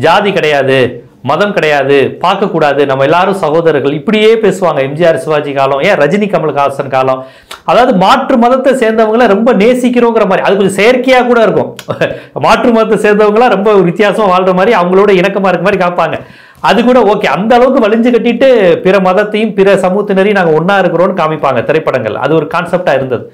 ஜாதி 0.06 0.32
கிடையாது. 0.38 0.80
மதம் 1.24 1.52
கிடையாது 1.52 2.18
பார்க்கக்கூடாது. 2.24 2.86
நம்ம 2.86 3.04
எல்லாரும் 3.04 3.38
சகோதரர்கள். 3.44 3.92
இப்படியே 3.92 4.34
பேசுவாங்க. 4.34 4.80
எம்ஜிஆர் 4.88 5.16
சிவாஜி 5.16 5.52
காலம் 5.52 5.80
ஏன் 5.80 5.94
ரஜினி 5.94 6.28
கமல்ஹாசன் 6.34 6.88
காலம். 6.88 7.24
அதாவது 7.64 7.92
மாற்று 7.96 8.36
மதத்தை 8.38 8.72
சேர்ந்தவங்கள 8.74 9.26
ரொம்ப 9.26 9.52
நேசிக்கிறோங்கிற 9.52 10.26
மாதிரி. 10.26 10.44
அது 10.46 10.56
கொஞ்சம் 10.56 10.78
செயற்கையாக 10.80 11.26
கூட 11.26 11.42
இருக்கும். 11.42 11.76
மாற்று 12.46 12.72
மதத்தை 12.72 12.98
சேர்ந்தவங்களாம் 13.06 13.48
ரொம்ப 13.48 13.72
வித்தியாசமாக 13.72 14.30
வாழ்கிற 14.30 14.48
வாழ்ற 14.48 14.54
மாதிரி 14.54 14.76
அவங்களோட 14.76 15.10
இணக்கமாக 15.10 15.48
இருக்க 15.48 15.66
மாதிரி 15.66 15.82
காப்பாங்க. 15.84 16.18
அது 16.60 16.84
கூட 16.84 17.00
ஓகே. 17.00 17.26
அந்த 17.26 17.54
அளவுக்கு 17.54 17.84
வலிஞ்சு 17.86 18.10
கட்டிட்டு 18.10 18.76
பிற 18.80 18.98
மதத்தையும் 18.98 19.52
பிற 19.52 19.74
சமூகத்தினரையும் 19.74 20.38
நாங்கள் 20.40 20.54
ஒன்றா 20.54 20.78
இருக்கிறோம்னு 20.78 21.20
காமிப்பாங்க 21.20 21.64
திரைப்படங்கள். 21.64 22.14
அது 22.14 22.34
ஒரு 22.34 22.46
கான்செப்டாக 22.54 22.94
இருந்தது. 22.94 23.32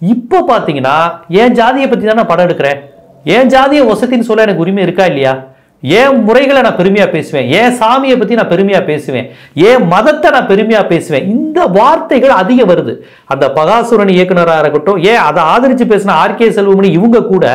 இப்போ 0.00 0.38
பார்த்தீங்கன்னா 0.48 1.12
என் 1.28 1.52
ஜாதியை 1.52 1.88
பற்றி 1.88 2.06
தான் 2.06 2.14
நான் 2.14 2.26
படம் 2.26 2.46
எடுக்கிறேன்? 2.48 2.80
என் 3.24 3.46
ஜாதியை 3.46 3.86
வசத்தின்னு 3.86 4.28
சொல்ல 4.30 4.42
எனக்கு 4.42 4.60
உரிமை 4.60 4.82
இருக்கா 4.82 5.04
இல்லையா? 5.04 5.34
என் 5.98 6.18
முறைகளை 6.26 6.60
நான் 6.64 6.78
பெருமையாக 6.80 7.10
பேசுவேன். 7.14 7.46
என் 7.58 7.74
சாமியை 7.80 8.16
பற்றி 8.18 8.38
நான் 8.38 8.50
பெருமையாக 8.52 8.84
பேசுவேன். 8.90 9.26
என் 9.68 9.84
மதத்தை 9.92 10.28
நான் 10.36 10.50
பெருமையாக 10.50 10.86
பேசுவேன். 10.92 11.26
இந்த 11.34 11.66
வார்த்தைகள் 11.78 12.38
அதிகம் 12.42 12.70
வருது. 12.70 12.94
அந்த 13.32 13.44
பகாசுரன் 13.58 14.14
இயக்குனராக 14.16 14.62
இருக்கட்டும் 14.64 15.00
ஏன் 15.10 15.24
அதை 15.28 15.42
ஆதரித்து 15.54 15.86
பேசின 15.92 16.14
ஆர்கே 16.22 16.48
செல்வமணி 16.58 16.90
இவங்க 16.98 17.24
கூட 17.32 17.46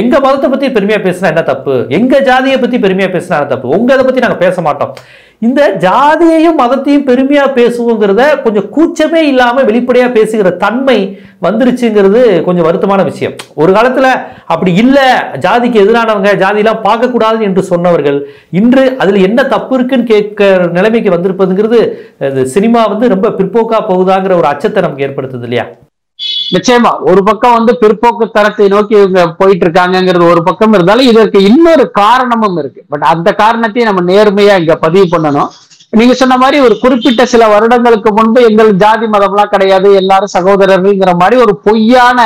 எங்கள் 0.00 0.24
மதத்தை 0.24 0.48
பற்றி 0.50 0.66
பெருமையாக 0.72 1.02
பேசினா 1.04 1.30
என்ன 1.32 1.42
தப்பு? 1.42 1.74
எங்கள் 1.98 2.26
ஜாதியை 2.30 2.56
பற்றி 2.58 2.78
பெருமையாக 2.84 3.12
பேசினா 3.14 3.36
என்ன 3.38 3.52
தப்பு? 3.52 3.68
உங்கள் 3.76 3.96
இதை 3.96 4.04
பற்றி 4.06 4.24
நாங்கள் 4.24 4.42
பேச 4.44 4.60
மாட்டோம். 4.66 4.94
இந்த 5.42 5.60
ஜாதியையும் 5.78 6.60
மதத்தையும் 6.60 7.04
பெருமையாக 7.04 7.54
பேசுவோங்கிறத 7.54 8.42
கொஞ்சம் 8.42 8.70
கூச்சமே 8.70 9.22
இல்லாமல் 9.22 9.64
வெளிப்படையாக 9.64 10.12
பேசுகிற 10.12 10.50
தன்மை 10.56 10.96
வந்துருச்சுங்கிறது 11.42 12.42
கொஞ்சம் 12.44 12.66
வருத்தமான 12.66 13.04
விஷயம். 13.04 13.34
ஒரு 13.54 13.72
காலத்தில் 13.72 14.08
அப்படி 14.46 14.74
இல்லை 14.74 15.06
ஜாதிக்கு 15.38 15.82
எதிரானவங்க 15.82 16.32
ஜாதியெல்லாம் 16.36 16.84
பார்க்கக்கூடாது 16.84 17.40
என்று 17.40 17.62
சொன்னவர்கள் 17.62 18.18
இன்று 18.50 18.96
அதில் 18.98 19.24
என்ன 19.24 19.44
தப்பு 19.46 19.74
இருக்குன்னு 19.74 20.04
கேட்குற 20.04 20.70
நிலைமைக்கு 20.70 21.10
வந்திருப்பதுங்கிறது 21.10 21.80
அது 22.20 22.46
சினிமா 22.48 22.86
வந்து 22.86 23.08
ரொம்ப 23.08 23.30
பிற்போக்காக 23.30 23.86
போகுதாங்கிற 23.92 24.34
ஒரு 24.34 24.46
அச்சத்தை 24.46 24.82
நமக்கு 24.82 25.06
ஏற்படுத்துது 25.08 25.42
இல்லையா? 25.42 25.66
நிச்சயமா. 26.48 26.90
ஒரு 27.02 27.20
பக்கம் 27.24 27.54
வந்து 27.54 27.72
பிற்போக்கு 27.80 28.24
தரத்தை 28.30 28.66
நோக்கி 28.68 28.94
இவங்க 28.96 29.22
போயிட்டு 29.38 29.64
இருக்காங்கங்கிறது 29.66 30.32
ஒரு 30.32 30.42
பக்கம் 30.42 30.74
இருந்தாலும் 30.74 31.08
இதற்கு 31.08 31.38
இன்னொரு 31.48 31.84
காரணமும் 31.98 32.58
இருக்கு. 32.58 32.80
பட் 32.88 33.04
அந்த 33.10 33.28
காரணத்தையும் 33.34 33.90
நம்ம 33.90 34.04
நேர்மையா 34.10 34.54
இங்க 34.58 34.76
பதிவு 34.78 35.06
பண்ணணும். 35.06 35.50
நீங்க 35.92 36.14
சொன்ன 36.14 36.36
மாதிரி 36.36 36.58
ஒரு 36.60 36.74
குறிப்பிட்ட 36.78 37.22
சில 37.26 37.44
வருடங்களுக்கு 37.48 38.10
முன்பு 38.12 38.40
எங்கள் 38.42 38.70
ஜாதி 38.76 39.06
மதம்லாம் 39.06 39.52
கிடையாது 39.52 39.90
எல்லாரும் 39.94 40.34
சகோதரர்கள்ங்கிற 40.34 41.12
மாதிரி 41.16 41.36
ஒரு 41.40 41.54
பொய்யான 41.64 42.20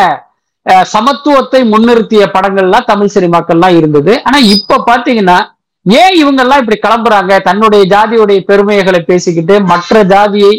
அஹ், 0.67 0.87
சமத்துவத்தை 0.91 1.61
முன்னிறுத்திய 1.71 2.25
படங்கள்லாம் 2.35 2.87
தமிழ் 2.87 3.15
சினிமாக்கள்லாம் 3.15 3.77
இருந்தது. 3.77 4.13
ஆனா 4.25 4.39
இப்ப 4.53 4.83
பாத்தீங்கன்னா 4.87 5.39
ஏன் 5.87 6.15
இவங்கெல்லாம் 6.19 6.61
இப்படி 6.61 6.79
கிளம்புறாங்க? 6.81 7.33
தன்னுடைய 7.43 7.83
ஜாதியுடைய 7.89 8.41
பெருமைகளை 8.45 9.01
பேசிக்கிட்டு 9.03 9.55
மற்ற 9.67 10.03
ஜாதியை 10.11 10.53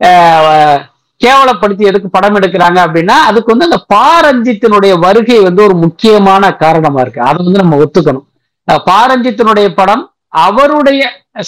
ஆஹ், 0.00 0.78
கேவலப்படுத்தி 1.20 1.84
எதுக்கு 1.90 2.08
படம் 2.16 2.36
எடுக்கிறாங்க 2.38 2.78
அப்படின்னா 2.84 3.16
அதுக்கு 3.28 3.52
வந்து 3.54 3.68
அந்த 3.68 3.78
பாரஞ்சித்தினுடைய 3.94 4.94
வருகை 5.04 5.38
வந்து 5.46 5.62
ஒரு 5.66 5.74
முக்கியமான 5.84 6.52
காரணமா 6.62 7.00
இருக்கு. 7.04 7.20
அதை 7.28 7.38
வந்து 7.46 7.62
நம்ம 7.62 7.78
ஒத்துக்கணும். 7.84 8.26
பாரஞ்சித்தினுடைய 8.90 9.68
படம் 9.80 10.02
அவருடைய 10.46 11.02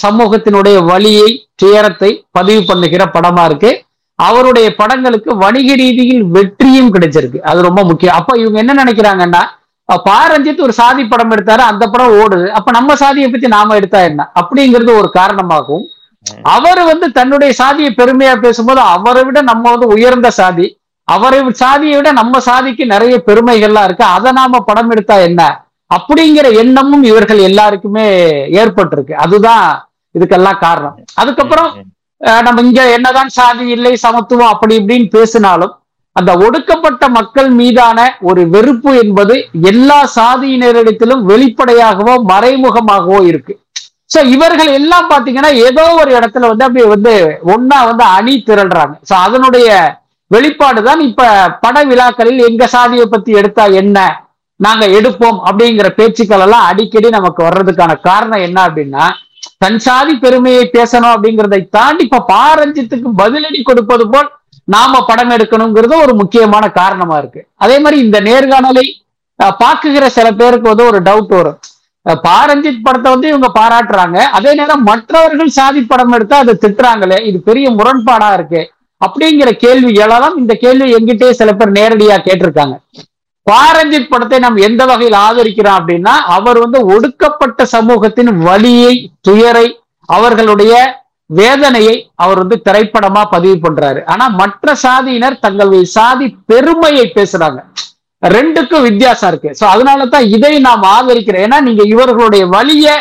சமூகத்தினுடைய 0.05 0.77
வலியை 0.91 1.29
துயரத்தை 1.61 2.09
பதிவு 2.37 2.61
பண்ணுகிற 2.69 3.03
படமா 3.15 3.43
இருக்கு. 3.49 3.71
அவருடைய 4.19 4.67
படங்களுக்கு 4.75 5.31
வணிக 5.43 5.69
ரீதியில் 5.81 6.23
வெற்றியும் 6.35 6.93
கிடைச்சிருக்கு. 6.93 7.39
அது 7.49 7.59
ரொம்ப 7.67 7.81
முக்கியம். 7.89 8.17
அப்ப 8.19 8.37
இவங்க 8.43 8.57
என்ன 8.63 8.75
நினைக்கிறாங்கன்னா 8.83 9.43
பாரஞ்சித் 10.09 10.63
ஒரு 10.65 10.73
சாதி 10.79 11.03
படம் 11.11 11.33
எடுத்தாரு 11.35 11.63
அந்த 11.71 11.83
படம் 11.93 12.15
ஓடுது. 12.21 12.47
அப்ப 12.59 12.71
நம்ம 12.77 12.95
சாதியை 13.01 13.27
பத்தி 13.29 13.47
நாம 13.57 13.75
எடுத்தா 13.79 13.99
என்ன? 14.09 14.21
அப்படிங்கிறது 14.39 14.91
ஒரு 15.01 15.09
காரணமாகும் 15.19 15.85
அவர் 16.55 16.81
வந்து 16.89 17.07
தன்னுடைய 17.11 17.51
சாதியை 17.53 17.91
பெருமையா 17.91 18.33
பேசும்போது 18.45 18.81
அவரை 18.95 19.23
விட 19.23 19.41
நம்ம 19.41 19.71
வந்து 19.71 19.87
உயர்ந்த 19.87 20.29
சாதி 20.39 20.67
அவரை 21.07 21.39
சாதியை 21.61 21.95
விட 21.97 22.09
நம்ம 22.11 22.39
சாதிக்கு 22.47 22.85
நிறைய 22.85 23.15
பெருமைகள்லாம் 23.27 23.85
இருக்கு. 23.87 24.05
அதை 24.15 24.31
நாம 24.31 24.59
படம் 24.59 24.89
எடுத்தா 24.91 25.15
என்ன? 25.27 25.41
அப்படிங்கிற 25.91 26.47
எண்ணமும் 26.61 27.03
இவர்கள் 27.03 27.41
எல்லாருக்குமே 27.49 28.05
ஏற்பட்டிருக்கு. 28.61 29.13
அதுதான் 29.25 29.65
இதுக்கெல்லாம் 30.15 30.59
காரணம். 30.65 30.97
அதுக்கப்புறம் 31.21 31.69
நம்ம 32.45 32.61
இங்க 32.61 32.81
என்னதான் 32.97 33.31
சாதி 33.37 33.65
இல்லை 33.67 33.93
சமத்துவம் 33.95 34.51
அப்படி 34.53 34.75
இப்படின்னு 34.79 35.07
பேசினாலும் 35.15 35.73
அந்த 36.15 36.31
ஒடுக்கப்பட்ட 36.45 37.03
மக்கள் 37.09 37.49
மீதான 37.49 37.97
ஒரு 38.21 38.41
வெறுப்பு 38.49 38.91
என்பது 39.03 39.35
எல்லா 39.71 39.99
சாதியினரிடத்திலும் 40.15 41.21
வெளிப்படையாகவோ 41.31 42.13
மறைமுகமாகவோ 42.31 43.19
இருக்கு. 43.31 43.53
சோ 44.09 44.19
இவர்கள் 44.35 44.69
எல்லாம் 44.79 45.09
பாத்தீங்கன்னா 45.11 45.51
ஏதோ 45.67 45.83
ஒரு 46.01 46.11
இடத்துல 46.17 46.49
வந்து 46.51 46.65
அப்படியே 46.67 46.87
வந்து 46.95 47.13
ஒன்னா 47.53 47.77
வந்து 47.89 48.03
அணி 48.17 48.35
திரள்றாங்க. 48.49 48.95
சோ 49.09 49.13
அதனுடைய 49.25 49.67
வெளிப்பாடு 50.31 50.79
தான் 50.87 51.01
இப்ப 51.09 51.25
பட 51.63 51.83
விழாக்களில் 51.89 52.47
எங்க 52.49 52.63
சாதியை 52.75 53.05
பத்தி 53.07 53.31
எடுத்தா 53.41 53.65
என்ன 53.81 53.97
நாங்க 54.59 54.85
எடுப்போம் 54.99 55.39
அப்படிங்கிற 55.47 55.87
பேச்சுக்கள் 55.97 56.43
எல்லாம் 56.45 56.67
அடிக்கடி 56.69 57.09
நமக்கு 57.17 57.41
வர்றதுக்கான 57.47 57.95
காரணம் 58.09 58.45
என்ன 58.47 58.59
அப்படின்னா 58.67 59.05
தன் 59.63 59.77
சாதி 59.87 60.13
பெருமையை 60.23 60.63
பேசணும் 60.77 61.13
அப்படிங்கிறதை 61.15 61.61
தாண்டி 61.77 62.03
இப்ப 62.07 62.23
பாரஞ்சித்துக்கு 62.33 63.09
பதிலடி 63.21 63.59
கொடுப்பது 63.61 64.05
போல் 64.13 64.29
நாம 64.75 65.01
படம் 65.09 65.33
எடுக்கணுங்கிறது 65.35 65.95
ஒரு 66.05 66.13
முக்கியமான 66.21 66.65
காரணமா 66.79 67.17
இருக்கு. 67.17 67.41
அதே 67.63 67.75
மாதிரி 67.83 67.97
இந்த 68.05 68.17
நேர்காணலை 68.29 68.85
பாக்குகிற 69.61 70.05
சில 70.17 70.27
பேருக்கு 70.39 70.71
வந்து 70.71 70.85
ஒரு 70.91 70.99
டவுட் 71.07 71.33
வரும். 71.37 71.59
பாரஞ்சித் 72.15 72.83
படத்தை 72.83 73.11
வந்து 73.11 73.27
இவங்க 73.27 73.49
பாராட்டுறாங்க. 73.59 74.17
அதே 74.37 74.53
நேரம் 74.53 74.83
மற்றவர்கள் 74.83 75.55
சாதி 75.57 75.81
படம் 75.81 76.11
எடுத்தா 76.11 76.37
அதை 76.37 76.53
திட்டுறாங்களே 76.61 77.25
இது 77.25 77.39
பெரிய 77.39 77.71
முரண்பாடா 77.71 78.33
இருக்கு 78.33 78.71
அப்படிங்கிற 79.05 79.51
கேள்வி 79.51 79.93
எழலாம் 79.93 80.37
இந்த 80.37 80.53
கேள்வி 80.53 80.95
எங்கிட்டே 80.95 81.29
சில 81.29 81.53
பேர் 81.53 81.77
நேரடியா 81.79 82.17
கேட்டிருக்காங்க. 82.27 82.77
பாரஞ்சித் 83.51 84.09
படத்தை 84.09 84.39
நாம் 84.39 84.63
எந்த 84.67 84.85
வகையில் 84.85 85.17
ஆதரிக்கிறோம் 85.17 85.77
அப்படின்னா 85.79 86.13
அவர் 86.37 86.59
வந்து 86.59 86.85
ஒடுக்கப்பட்ட 86.85 87.65
சமூகத்தின் 87.65 88.31
வலியை 88.37 89.11
துயரை 89.21 89.67
அவர்களுடைய 90.05 91.05
வேதனையை 91.25 92.11
அவர் 92.15 92.37
வந்து 92.37 92.61
திரைப்படமா 92.69 93.23
பதிவு 93.29 93.55
பண்றாரு. 93.55 94.05
ஆனா 94.05 94.27
மற்ற 94.27 94.75
சாதியினர் 94.83 95.39
தங்களுடைய 95.39 95.85
சாதி 95.85 96.37
பெருமையை 96.45 97.11
பேசுறாங்க. 97.15 97.59
ரெண்டுக்கும் 98.23 98.85
வித்தியாசம் 98.87 99.29
இருக்கு. 99.31 99.49
சோ 99.59 99.65
அதனால 99.73 100.05
தான் 100.13 100.27
இதை 100.35 100.53
நாம் 100.67 100.89
ஆதரிக்கிறேன் 100.95 101.45
ஏன்னா 101.47 101.59
நீங்க 101.67 101.83
இவர்களுடைய 101.93 102.43
வழிய 102.55 102.95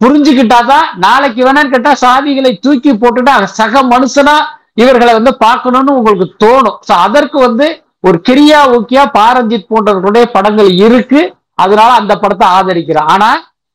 புரிஞ்சுக்கிட்டாதான் 0.00 0.86
நாளைக்கு 1.04 1.40
வேணான்னு 1.46 1.72
கேட்டா 1.74 1.92
சாதிகளை 2.04 2.52
தூக்கி 2.64 2.92
போட்டுட்டு 3.02 3.52
சக 3.60 3.82
மனுஷனா 3.94 4.36
இவர்களை 4.82 5.12
வந்து 5.18 5.32
பார்க்கணும்னு 5.44 5.96
உங்களுக்கு 5.98 6.26
தோணும். 6.44 6.78
சோ 6.88 6.92
அதற்கு 7.06 7.38
வந்து 7.46 7.66
ஒரு 8.08 8.18
கிரியா 8.28 8.60
ஊக்கியா 8.76 9.02
பாரஞ்சித் 9.18 9.70
போன்றவர்களுடைய 9.70 10.24
படங்கள் 10.36 10.70
இருக்கு. 10.86 11.20
அதனால 11.62 11.90
அந்த 12.00 12.14
படத்தை 12.22 12.46
ஆதரிக்கிறோம். 12.58 13.10
ஆனா 13.14 13.30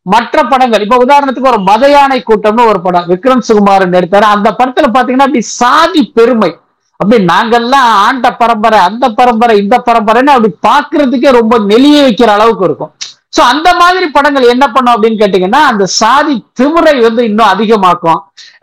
மற்ற 0.06 0.44
படங்கள் 0.52 0.84
இப்ப 0.84 0.98
உதாரணத்துக்கு 1.06 1.52
ஒரு 1.52 1.62
மதையானை 1.70 2.20
கூட்டம்னு 2.28 2.70
ஒரு 2.72 2.80
படம் 2.86 3.08
விக்ரம் 3.12 3.46
சுகுமாரன் 3.48 3.98
எடுத்தாரு. 4.00 4.28
அந்த 4.36 4.50
படத்துல 4.60 4.90
பாத்தீங்கன்னா 4.96 5.28
அப்படி 5.28 5.44
சாதி 5.62 6.02
பெருமை. 6.18 6.52
அப்படி 7.00 7.18
நாங்கெல்லாம் 7.32 7.90
ஆண்ட 8.06 8.28
பரம்பரை 8.42 8.80
அந்த 8.90 9.06
பரம்பரை 9.20 9.54
இந்த 9.64 9.76
பரம்பரைன்னு 9.88 10.34
அப்படி 10.36 10.52
பாக்குறதுக்கே 10.68 11.32
ரொம்ப 11.40 11.60
நெளிய 11.72 11.98
வைக்கிற 12.06 12.32
அளவுக்கு 12.38 12.66
இருக்கும். 12.70 12.92
சோ 13.36 13.42
அந்த 13.54 13.70
மாதிரி 13.82 14.06
படங்கள் 14.16 14.52
என்ன 14.54 14.66
பண்ணும் 14.76 14.94
அப்படின்னு 14.96 15.20
கேட்டீங்கன்னா 15.22 15.62
அந்த 15.72 15.86
சாதி 16.02 16.36
திமுறை 16.60 16.94
வந்து 17.08 17.22
இன்னும் 17.30 17.52
அதிகமாக்கும். 17.54 18.20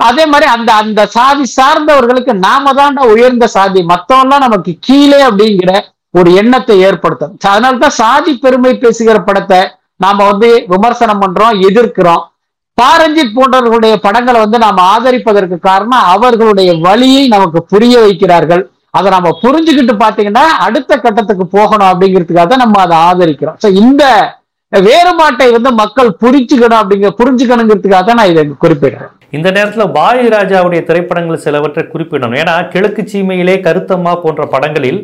அதே 0.08 0.24
மாதிரி 0.32 0.46
அந்த 0.56 0.70
அந்த 0.82 1.00
சாதி 1.16 1.44
சார்ந்தவர்களுக்கு 1.58 2.32
நாம 2.46 2.72
தான் 2.80 2.96
உயர்ந்த 3.12 3.46
சாதி. 3.56 3.82
மத்தவெல்லாம் 3.92 4.44
நமக்கு 4.46 4.74
கீழே 4.86 5.20
அப்படிங்கிற 5.28 5.72
ஒரு 6.18 6.30
எண்ணத்தை 6.40 6.76
ஏற்படுத்தும். 6.88 7.34
அதனால்தான் 7.52 7.98
சாதி 8.02 8.32
பெருமை 8.44 8.74
பேசுகிற 8.84 9.18
படத்தை 9.28 9.60
நாம 10.04 10.24
வந்து 10.30 10.48
விமர்சனம் 10.72 11.22
பண்றோம் 11.22 11.60
எதிர்க்கிறோம். 11.68 12.22
பாரஞ்சித் 12.80 13.34
போன்றவர்களுடைய 13.34 13.94
படங்களை 14.04 14.38
வந்து 14.44 14.58
நாம 14.64 14.84
ஆதரிப்பதற்கு 14.94 15.56
காரணம் 15.66 16.06
அவர்களுடைய 16.14 16.70
வழியை 16.86 17.24
நமக்கு 17.34 17.60
புரிய 17.72 17.94
வைக்கிறார்கள். 18.04 18.62
அதை 18.98 19.08
நம்ம 19.14 19.30
புரிஞ்சுக்கிட்டு 19.42 19.94
பாத்தீங்கன்னா 20.02 20.44
அடுத்த 20.66 20.96
கட்டத்துக்கு 21.04 21.44
போகணும் 21.56 21.90
அப்படிங்கிறதுக்காக 21.90 22.48
தான் 22.52 22.64
நம்ம 22.64 22.80
அதை 22.84 22.96
ஆதரிக்கிறோம். 23.08 23.58
சோ 23.62 23.68
இந்த 23.82 24.04
வேறுபாட்டை 24.72 25.46
வந்து 25.56 25.70
மக்கள் 25.82 26.10
புரிஞ்சுக்கணும் 26.22 26.80
அப்படிங்கிற 26.82 27.10
புரிஞ்சுக்கணுங்கிறதுக்காக 27.20 28.04
தான் 28.08 28.18
நான் 28.20 28.32
இதை 28.32 28.44
குறிப்பிடுறேன். 28.64 29.12
இந்த 29.36 29.48
நேரத்தில் 29.56 29.94
பாரதி 29.98 30.28
ராஜாவுடைய 30.36 30.80
திரைப்படங்கள் 30.88 31.44
சிலவற்றை 31.44 31.84
குறிப்பிடணும். 31.92 32.36
ஏன்னா 32.40 32.54
கிழக்கு 32.74 33.02
சீமையிலே 33.12 33.56
கருத்தம்மா 33.66 34.12
போன்ற 34.24 34.44
படங்களில் 34.54 35.00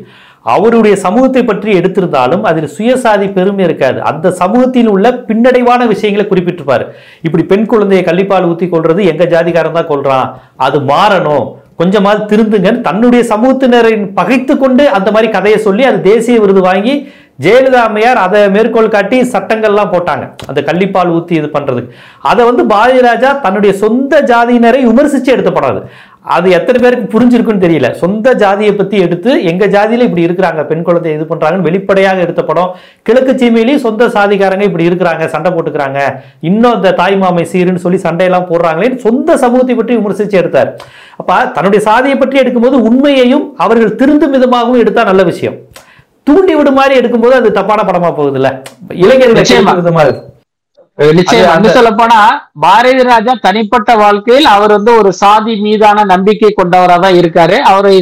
அவருடைய 0.46 0.94
சமூகத்தை 1.04 1.42
பற்றி 1.44 1.70
எடுத்திருந்தாலும் 1.78 2.44
அதில் 2.50 2.72
சுயசாதி 2.76 3.26
பெருமை 3.38 3.62
இருக்காது. 3.68 3.98
அந்த 4.10 4.34
சமூகத்தில் 4.42 4.90
உள்ள 4.94 5.06
பின்னடைவான 5.28 5.86
விஷயங்களை 5.92 6.26
குறிப்பிட்டிருப்பார். 6.28 6.84
இப்படி 7.28 7.44
பெண் 7.52 7.70
குழந்தையை 7.72 8.02
கள்ளிப்பால் 8.06 8.48
ஊற்றி 8.50 8.68
கொள்றது 8.74 9.00
எங்க 9.12 9.24
ஜாதிகாரன் 9.34 9.78
தான் 9.78 9.90
கொள்றான் 9.92 10.28
அது 10.66 10.80
மாறணும். 10.92 11.48
கொஞ்சமாவது 11.80 12.22
திருந்துங்கன்னு 12.30 12.86
தன்னுடைய 12.86 13.22
சமூகத்தினரை 13.32 13.92
பகைத்து 14.18 14.54
கொண்டு 14.62 14.84
அந்த 14.96 15.08
மாதிரி 15.14 15.28
கதையை 15.36 15.58
சொல்லி 15.66 15.82
அது 15.90 15.98
தேசிய 16.08 16.38
விருது 16.42 16.62
வாங்கி 16.66 16.94
ஜெயலலிதா 17.44 17.82
அம்மையார் 17.88 18.18
அதை 18.24 18.40
மேற்கோள் 18.54 18.90
காட்டி 18.94 19.18
சட்டங்கள்லாம் 19.34 19.92
போட்டாங்க. 19.92 20.24
அந்த 20.50 20.60
கள்ளிப்பால் 20.66 21.12
ஊற்றி 21.16 21.34
இது 21.40 21.48
பண்ணுறதுக்கு 21.54 21.94
அதை 22.30 22.42
வந்து 22.48 22.62
பாரதி 22.72 23.00
ராஜா 23.06 23.30
தன்னுடைய 23.44 23.72
சொந்த 23.82 24.20
ஜாதியினரை 24.30 24.80
விமர்சித்து 24.88 25.32
எடுத்த 25.34 25.50
படம் 25.54 25.72
அது. 25.72 25.80
அது 26.24 26.46
எத்தனை 26.56 26.78
பேருக்கு 26.82 27.06
புரிஞ்சிருக்குன்னு 27.12 27.64
தெரியல. 27.64 27.88
சொந்த 28.00 28.32
ஜாதியை 28.42 28.72
பத்தி 28.80 28.96
எடுத்து 29.04 29.30
எங்க 29.50 29.64
ஜாதியில 29.74 30.06
இப்படி 30.08 30.26
இருக்கிறாங்க 30.26 30.62
பெண் 30.70 30.84
குழந்தை 30.86 31.12
இது 31.16 31.24
பண்றாங்கன்னு 31.30 31.66
வெளிப்படையாக 31.68 32.24
எடுத்த 32.24 32.42
படம். 32.48 32.70
கிழக்கு 33.08 33.32
சீமையிலேயும் 33.42 33.84
சொந்த 33.84 34.08
சாதிக்காரங்க 34.16 34.64
இப்படி 34.70 34.88
இருக்கிறாங்க 34.88 35.26
சண்டை 35.34 35.50
போட்டுக்கிறாங்க. 35.54 36.00
இன்னும் 36.48 36.76
இந்த 36.78 36.92
தாய் 37.00 37.16
மாமை 37.22 37.44
சீருன்னு 37.52 37.84
சொல்லி 37.84 38.00
சண்டையெல்லாம் 38.06 38.48
போடுறாங்களேன்னு 38.50 39.04
சொந்த 39.06 39.38
சமூகத்தை 39.44 39.76
பற்றி 39.78 39.96
விமர்சிச்சு 40.00 40.40
எடுத்தார். 40.42 40.72
அப்ப 41.20 41.38
தன்னுடைய 41.56 41.82
சாதியை 41.88 42.18
பற்றி 42.18 42.42
எடுக்கும்போது 42.42 42.78
உண்மையையும் 42.90 43.46
அவர்கள் 43.66 43.96
திருந்தும் 44.02 44.36
விதமாகவும் 44.38 44.82
எடுத்தா 44.84 45.04
நல்ல 45.10 45.24
விஷயம். 45.30 45.56
தூண்டி 46.28 46.54
விடு 46.58 46.72
மாதிரி 46.80 46.94
எடுக்கும்போது 47.00 47.36
அது 47.40 47.56
தப்பான 47.60 47.86
படமா 47.90 48.10
போகுது 48.20 48.40
இல்ல 48.42 48.50
இளைஞர்கள் 49.04 49.40
நிச்சயமா. 49.40 49.74
நிச்சயம். 51.18 51.52
வந்து 51.54 51.70
சொல்ல 51.76 51.90
போனா 51.98 52.18
பாரதி 52.64 53.02
ராஜா 53.10 53.32
தனிப்பட்ட 53.46 53.90
வாழ்க்கையில் 54.02 54.48
அவர் 54.54 54.72
வந்து 54.76 54.92
ஒரு 55.00 55.10
சாதி 55.20 55.54
மீதான 55.66 56.04
நம்பிக்கை 56.12 56.50
கொண்டவரா 56.58 56.96
தான் 57.04 57.18
இருக்காரு. 57.20 57.56
அவரை 57.70 57.94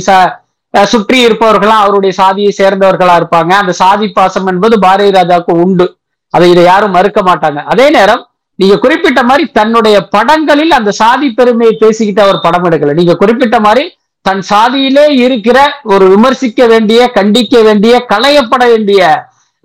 சுற்றி 0.93 1.19
இருப்பவர்களாம் 1.27 1.83
அவருடைய 1.83 2.13
சாதியை 2.23 2.53
சேர்ந்தவர்களா 2.61 3.15
இருப்பாங்க. 3.21 3.53
அந்த 3.63 3.73
சாதி 3.83 4.09
பாசம் 4.17 4.49
என்பது 4.53 4.75
பாரதி 4.87 5.13
ராஜாவுக்கு 5.19 5.55
உண்டு. 5.65 5.87
அதை 6.35 6.49
இதை 6.55 6.65
யாரும் 6.71 6.97
மறுக்க 6.97 7.21
மாட்டாங்க. 7.29 7.61
அதே 7.75 7.87
நேரம் 7.99 8.25
நீங்க 8.59 8.77
குறிப்பிட்ட 8.83 9.21
மாதிரி 9.29 9.45
தன்னுடைய 9.59 9.97
படங்களில் 10.15 10.77
அந்த 10.79 10.91
சாதி 11.01 11.29
பெருமையை 11.39 11.75
பேசிக்கிட்டு 11.83 12.23
அவர் 12.27 12.45
படம் 12.47 12.67
எடுக்கல. 12.69 12.95
நீங்க 13.01 13.15
குறிப்பிட்ட 13.23 13.59
மாதிரி 13.67 13.85
தன் 14.27 14.43
சாதியிலே 14.51 15.05
இருக்கிற 15.25 15.59
ஒரு 15.95 16.05
விமர்சிக்க 16.15 16.67
வேண்டிய 16.73 17.01
கண்டிக்க 17.19 17.63
வேண்டிய 17.67 17.95
களையப்பட 18.13 18.65
வேண்டிய 18.73 19.03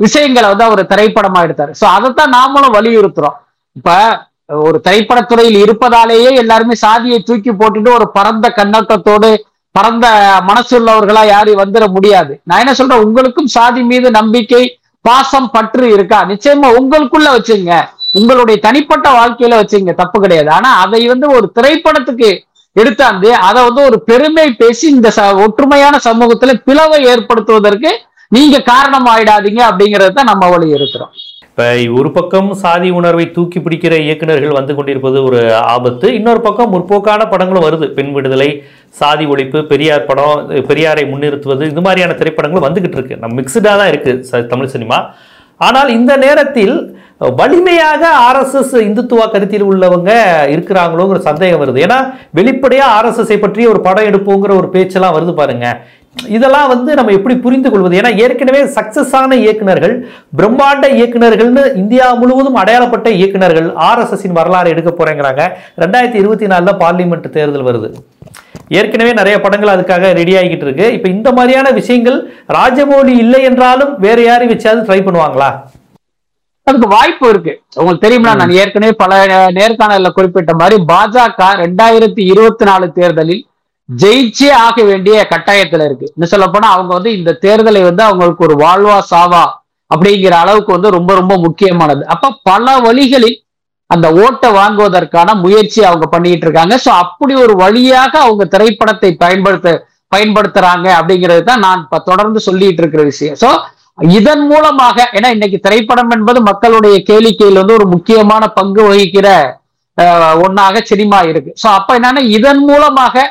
விஷயங்களை 0.04 0.50
வந்து 0.50 0.64
அவர் 0.64 0.86
திரைப்படமா 0.86 1.42
எடுத்தாரு. 1.48 1.74
சோ 1.82 1.86
அதைத்தான் 1.86 2.34
நாமளும் 2.34 2.76
வலியுறுத்துறோம். 2.76 3.38
இப்ப 3.72 4.20
ஒரு 4.46 4.82
திரைப்படத்துறையில் 4.90 5.60
இருப்பதாலேயே 5.60 6.36
எல்லாருமே 6.36 6.76
சாதியை 6.76 7.20
தூக்கி 7.20 7.52
போட்டுட்டு 7.52 7.94
ஒரு 7.94 8.12
பரந்த 8.12 8.54
கண்ணோட்டத்தோடு 8.56 9.36
பரந்த 9.72 10.08
மனசுள்ளவர்களா 10.48 11.26
யாரும் 11.28 11.58
வந்துட 11.58 11.88
முடியாது. 11.88 12.42
நான் 12.44 12.60
என்ன 12.60 12.74
சொல்றேன்? 12.74 13.04
உங்களுக்கும் 13.04 13.48
சாதி 13.48 13.82
மீது 13.82 14.12
நம்பிக்கை 14.12 14.80
பாசம் 15.02 15.52
பற்று 15.52 15.94
இருக்கா? 15.94 16.24
நிச்சயமா 16.24 16.78
உங்களுக்குள்ள 16.80 17.28
வச்சுங்க. 17.30 17.82
உங்களுடைய 18.12 18.60
தனிப்பட்ட 18.60 19.10
வாழ்க்கையில 19.12 19.60
வச்சுங்க. 19.60 19.94
தப்பு 19.94 20.22
கிடையாது. 20.22 20.52
ஆனா 20.52 20.76
அதை 20.80 21.08
வந்து 21.08 21.30
ஒரு 21.30 21.52
திரைப்படத்துக்கு 21.56 22.44
எடுத்தாந்து 22.80 23.28
அதை 23.28 23.64
வந்து 23.64 23.84
ஒரு 23.84 24.04
பெருமை 24.04 24.54
பேசி 24.54 24.88
இந்த 24.90 25.12
ச- 25.16 25.46
ஒற்றுமையான 25.46 25.96
சமூகத்துல 26.04 26.54
பிளவை 26.66 27.04
ஏற்படுத்துவதற்கு 27.04 27.90
நீங்க 28.34 28.60
காரணம் 28.60 29.06
ஆயிடாதீங்க 29.06 29.62
அப்படிங்கறத 29.70 30.14
தான் 30.14 30.30
நம்ம 30.32 30.50
வலியுறுத்துறோம் 30.50 31.14
இப்ப 31.48 31.66
ஒரு 32.00 32.12
பக்கம் 32.12 32.54
சாதி 32.54 32.90
உணர்வை 32.90 33.32
தூக்கி 33.32 33.60
பிடிக்கிற 33.60 34.00
இயக்குநர்கள் 34.00 34.58
வந்து 34.60 34.76
கொண்டிருப்பது 34.76 35.24
ஒரு 35.24 35.56
ஆபத்து 35.56 36.14
இன்னொரு 36.14 36.42
பக்கம் 36.42 36.72
முற்போக்கான 36.72 37.26
படங்களும் 37.30 37.66
வருது. 37.66 37.88
பெண் 37.88 38.12
விடுதலை 38.12 38.64
சாதி 38.90 39.26
ஒழிப்பு 39.26 39.64
பெரியார் 39.64 40.06
படம் 40.06 40.50
பெரியாரை 40.50 41.10
முன்னிறுத்துவது 41.10 41.66
இது 41.66 41.82
மாதிரியான 41.82 42.14
திரைப்படங்களும் 42.14 42.68
வந்துகிட்டு 42.70 42.98
இருக்கு. 42.98 43.18
நம்ம 43.18 43.42
மிக்சடாக 43.42 43.78
தான் 43.78 43.88
இருக்கு 43.88 44.26
ச- 44.32 44.48
தமிழ் 44.48 44.74
சினிமா. 44.76 45.00
ஆனால் 45.58 45.90
இந்த 45.90 46.18
நேரத்தில் 46.18 46.98
வலிமையாக 47.18 48.10
ஆர்எஸ்எஸ் 48.30 48.76
இந்துத்துவ 48.76 49.32
கருத்தில் 49.32 49.64
உள்ளவங்க 49.64 50.12
இருக்கிறாங்களோங்கிற 50.56 51.18
சந்தேகம் 51.18 51.62
வருது. 51.62 51.80
ஏன்னா 51.80 52.14
வெளிப்படையாக 52.32 52.96
ஆர்எஸ்எஸ்ஐ 52.96 53.38
பற்றி 53.38 53.68
ஒரு 53.68 53.82
படம் 53.82 54.06
எடுப்போங்கிற 54.06 54.58
ஒரு 54.58 54.70
பேச்செல்லாம் 54.70 55.16
வருது 55.16 55.34
பாருங்க. 55.34 55.68
இதெல்லாம் 56.16 56.70
வந்து 56.72 56.92
நம்ம 56.98 57.14
எப்படி 57.18 57.36
புரிந்து 57.44 57.70
கொள்வது 57.70 57.98
ஏன்னா 58.00 58.12
ஏற்கனவே 58.24 58.60
சக்சஸ் 58.76 59.14
ஆன 59.20 59.38
இயக்குனர்கள் 59.44 59.96
பிரம்மாண்ட 60.40 60.88
இயக்குனர்கள்னு 60.98 61.64
இந்தியா 61.82 62.06
முழுவதும் 62.22 62.60
அடையாளப்பட்ட 62.62 63.10
இயக்குனர்கள் 63.20 63.68
ஆர்எஸ்எஸ்ஸின் 63.88 64.38
வரலாறு 64.40 64.74
எடுக்க 64.74 64.92
போறேங்கிறாங்க. 64.92 65.44
ரெண்டாயிரத்தி 65.84 66.20
இருபத்தி 66.24 66.48
நாலுல 66.54 66.74
பார்லிமெண்ட் 66.84 67.28
தேர்தல் 67.38 67.68
வருது. 67.70 67.90
ஏற்கனவே 68.80 69.14
நிறைய 69.20 69.36
படங்கள் 69.46 69.74
அதுக்காக 69.76 70.12
ரெடி 70.20 70.34
ஆகிட்டு 70.42 70.66
இருக்கு. 70.68 70.86
இப்போ 70.98 71.10
இந்த 71.16 71.32
மாதிரியான 71.38 71.72
விஷயங்கள் 71.80 72.20
ராஜமௌழி 72.58 73.16
இல்லை 73.24 73.42
என்றாலும் 73.50 73.94
வேற 74.06 74.20
யாரையும் 74.28 74.54
வச்சாவது 74.54 74.86
ட்ரை 74.90 75.00
பண்ணுவாங்களா? 75.08 75.50
அதுக்கு 76.68 76.88
வாய்ப்பு 76.96 77.26
இருக்கு. 77.34 77.54
உங்களுக்கு 77.80 78.06
தெரியுமா 78.06 78.34
நான் 78.42 78.58
ஏற்கனவே 78.62 78.94
பல 79.02 79.14
நேர்காணல்ல 79.58 80.12
குறிப்பிட்ட 80.18 80.54
மாதிரி 80.62 80.78
பாஜக 80.92 81.50
ரெண்டாயிரத்தி 81.64 82.22
இருபத்தி 82.34 82.66
நாலு 82.70 82.88
தேர்தலில் 83.00 83.44
ஜெயிச்சே 84.02 84.50
ஆக 84.66 84.78
வேண்டிய 84.90 85.16
கட்டாயத்துல 85.32 85.86
இருக்கு. 85.88 86.08
இன்னும் 86.16 86.32
சொல்ல 86.34 86.46
போனா 86.54 86.68
அவங்க 86.76 86.92
வந்து 86.98 87.12
இந்த 87.20 87.32
தேர்தலை 87.46 87.82
வந்து 87.90 88.04
அவங்களுக்கு 88.10 88.46
ஒரு 88.48 88.56
வாழ்வா 88.64 88.98
சாவா 89.12 89.44
அப்படிங்கிற 89.92 90.36
அளவுக்கு 90.44 90.72
வந்து 90.76 90.90
ரொம்ப 90.98 91.12
ரொம்ப 91.22 91.34
முக்கியமானது. 91.46 92.04
அப்ப 92.14 92.32
பல 92.50 92.76
வழிகளில் 92.86 93.38
அந்த 93.90 94.08
ஓட்டை 94.24 94.50
வாங்குவதற்கான 94.60 95.34
முயற்சி 95.46 95.80
அவங்க 95.90 96.06
பண்ணிட்டு 96.14 96.46
இருக்காங்க. 96.48 96.76
சோ 96.86 96.90
அப்படி 97.04 97.34
ஒரு 97.46 97.54
வழியாக 97.64 98.14
அவங்க 98.26 98.44
திரைப்படத்தை 98.54 99.12
பயன்படுத்த 99.24 99.74
பயன்படுத்துறாங்க 100.12 100.88
அப்படிங்கிறது 101.00 101.44
தான் 101.50 101.64
நான் 101.66 101.84
இப்ப 101.84 102.00
தொடர்ந்து 102.10 102.40
சொல்லிட்டு 102.48 102.82
இருக்கிற 102.82 103.04
விஷயம். 103.12 103.38
சோ 103.44 103.50
இதன் 104.18 104.44
மூலமாக 104.52 104.98
ஏன்னா 105.18 105.30
இன்னைக்கு 105.36 105.58
திரைப்படம் 105.66 106.14
என்பது 106.16 106.40
மக்களுடைய 106.50 106.96
கேளிக்கையில் 107.10 107.62
வந்து 107.62 107.78
ஒரு 107.80 107.88
முக்கியமான 107.96 108.44
பங்கு 108.58 108.84
வகிக்கிற 108.90 109.28
ஒன்னாக 110.46 110.82
சினிமா 110.92 111.20
இருக்கு. 111.32 111.52
சோ 111.64 111.68
அப்ப 111.80 111.90
என்னன்னா 112.00 112.22
இதன் 112.38 112.62
மூலமாக 112.70 113.26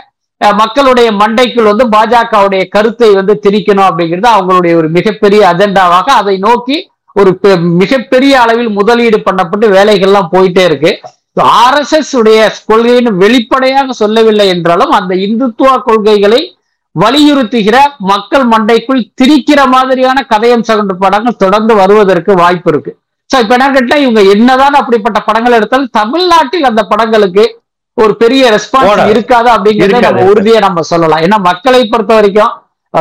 மக்களுடைய 0.51 1.13
மண்டைக்குள் 1.13 1.63
வந்து 1.63 1.89
பாஜகவுடைய 1.89 2.69
கருத்தை 2.69 3.15
வந்து 3.15 3.41
திரிக்கணும் 3.43 3.89
அப்படிங்கிறது 3.89 4.29
அவங்களுடைய 4.33 4.75
ஒரு 4.75 4.89
மிகப்பெரிய 4.89 5.55
அஜெண்டாவாக 5.55 6.05
அதை 6.05 6.39
நோக்கி 6.39 6.91
ஒரு 7.13 7.39
பெ- 7.43 7.61
மிகப்பெரிய 7.61 8.41
அளவில் 8.41 8.69
முதலீடு 8.69 9.23
பண்ணப்பட்டு 9.25 9.67
வேலைகள்லாம் 9.69 10.29
போயிட்டே 10.33 10.65
இருக்கு. 10.65 11.01
ஆர்எஸ்எஸ் 11.43 12.17
உடைய 12.17 12.53
கொள்கைன்னு 12.69 13.09
வெளிப்படையாக 13.17 13.93
சொல்லவில்லை 13.93 14.49
என்றாலும் 14.49 14.91
அந்த 14.91 15.15
இந்துத்துவ 15.15 15.83
கொள்கைகளை 15.83 16.57
வலியுறுத்துகிற 17.01 17.77
மக்கள் 17.99 18.49
மண்டைக்குள் 18.49 19.09
திரிக்கிற 19.23 19.67
மாதிரியான 19.67 20.23
கதையம் 20.23 20.63
சகண்டு 20.63 20.97
படங்கள் 20.97 21.37
தொடர்ந்து 21.37 21.75
வருவதற்கு 21.75 22.35
வாய்ப்பு 22.35 22.71
இருக்கு. 22.71 22.99
சோ 23.35 23.41
இப்ப 23.41 23.55
என்ன 23.55 23.71
கேட்டா 23.71 23.97
இவங்க 23.97 24.21
என்னதான் 24.23 24.73
அப்படிப்பட்ட 24.73 25.21
படங்கள் 25.21 25.53
எடுத்தாலும் 25.53 25.89
தமிழ்நாட்டில் 25.91 26.65
அந்த 26.65 26.83
படங்களுக்கு 26.83 27.62
ஒரு 28.01 28.13
பெரிய 28.23 28.43
ரெஸ்பான்ஸ். 28.57 29.01
இருக்காது 29.13 29.49
அப்படிங்கறத. 29.55 30.03
நம்ம 30.07 30.27
உறுதியா 30.33 30.59
நம்ம 30.67 30.83
சொல்லலாம். 30.91 31.23
ஏன்னா 31.27 31.39
மக்களை 31.49 31.83
பொறுத்த 31.93 32.13
வரைக்கும் 32.19 32.53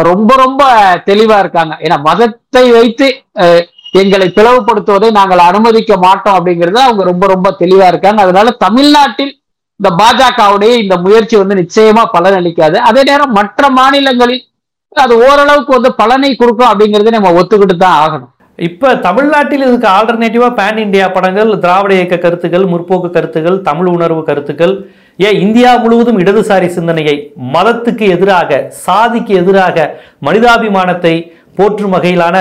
ரொம்ப 0.09 0.31
ரொம்ப 0.43 0.63
தெளிவா 1.09 1.37
இருக்காங்க. 1.43 1.73
ஏன்னா 1.85 1.97
மதத்தை 2.07 2.65
வைத்து 2.77 3.07
எங்களை 4.01 4.27
பிளவுபடுத்துவதை 4.35 5.07
நாங்கள் 5.19 5.47
அனுமதிக்க 5.49 5.93
மாட்டோம் 6.05 6.35
அப்படிங்கறது 6.37 6.79
அவங்க 6.87 7.03
ரொம்ப 7.11 7.25
ரொம்ப 7.33 7.47
தெளிவா 7.61 7.87
இருக்காங்க. 7.91 8.19
அதனால 8.25 8.51
தமிழ்நாட்டில் 8.65 9.33
இந்த 9.79 9.89
பாஜகவுடைய 10.01 10.73
இந்த 10.83 10.95
முயற்சி 11.05 11.35
வந்து 11.41 11.55
நிச்சயமா 11.61 12.03
பலன் 12.15 12.37
அளிக்காது. 12.39 12.77
அதே 12.89 13.03
நேரம் 13.09 13.35
மற்ற 13.39 13.69
மாநிலங்களில் 13.79 14.43
அது 15.03 15.13
ஓரளவுக்கு 15.27 15.71
வந்து 15.77 15.91
பலனை 16.01 16.31
கொடுக்கும் 16.35 16.71
அப்படிங்கறதை 16.71 17.11
நம்ம 17.17 17.31
ஒத்துக்கிட்டு 17.39 17.77
தான் 17.85 17.99
ஆகணும். 18.03 18.31
இப்போ 18.59 18.89
தமிழ்நாட்டில் 18.95 19.65
இதுக்கு 19.67 19.87
ஆல்டர்னேட்டிவாக 19.87 20.53
பேன் 20.55 20.77
இந்தியா 20.77 21.05
படங்கள் 21.07 21.51
திராவிட 21.59 21.93
இயக்க 21.93 22.15
கருத்துக்கள் 22.17 22.65
முற்போக்கு 22.67 23.09
கருத்துக்கள் 23.09 23.61
தமிழ் 23.61 23.87
உணர்வு 23.87 24.21
கருத்துக்கள் 24.23 24.73
ஏன் 25.19 25.39
இந்தியா 25.39 25.71
முழுவதும் 25.77 26.19
இடதுசாரி 26.19 26.67
சிந்தனையை 26.67 27.15
மதத்துக்கு 27.55 28.05
எதிராக 28.09 28.59
சாதிக்கு 28.85 29.33
எதிராக 29.35 29.77
மனிதாபிமானத்தை 30.25 31.13
போற்றும் 31.57 31.95
வகையிலான 31.95 32.37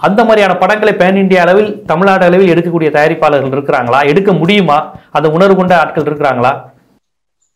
அந்த 0.00 0.20
மாதிரியான 0.24 0.54
படங்களை 0.56 0.92
பேன் 0.94 1.16
இந்தியா 1.16 1.40
அளவில் 1.42 1.70
தமிழ்நாடு 1.86 2.24
அளவில் 2.24 2.52
எடுக்கக்கூடிய 2.54 2.90
தயாரிப்பாளர்கள் 2.90 3.54
இருக்கிறாங்களா? 3.56 4.00
எடுக்க 4.06 4.32
முடியுமா? 4.32 4.78
அந்த 5.10 5.28
உணர்வு 5.28 5.56
கொண்ட 5.56 5.74
ஆட்கள் 5.78 6.08
இருக்கிறாங்களா? 6.08 6.52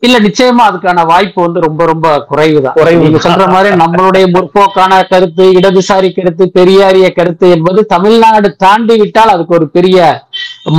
இல்ல 0.03 0.17
நிச்சயமா 0.25 0.65
அதுக்கான 0.69 1.05
வாய்ப்பு 1.07 1.39
வந்து 1.45 1.61
ரொம்ப 1.65 1.83
ரொம்ப 1.85 2.09
குறைவுதான். 2.29 2.75
குறைவு. 2.77 3.01
நீங்க 3.05 3.21
சொல்ற 3.25 3.47
மாதிரி 3.55 3.71
நம்மளுடைய 3.81 4.25
முற்போக்கான 4.35 4.99
கருத்து 5.13 5.45
இடதுசாரி 5.59 6.09
கருத்து 6.13 6.45
பெரியாரிய 6.59 7.07
கருத்து 7.13 7.47
என்பது 7.57 7.81
தமிழ்நாடு 7.95 8.49
தாண்டி 8.65 8.97
விட்டால் 9.01 9.33
அதுக்கு 9.35 9.57
ஒரு 9.59 9.67
பெரிய 9.77 9.97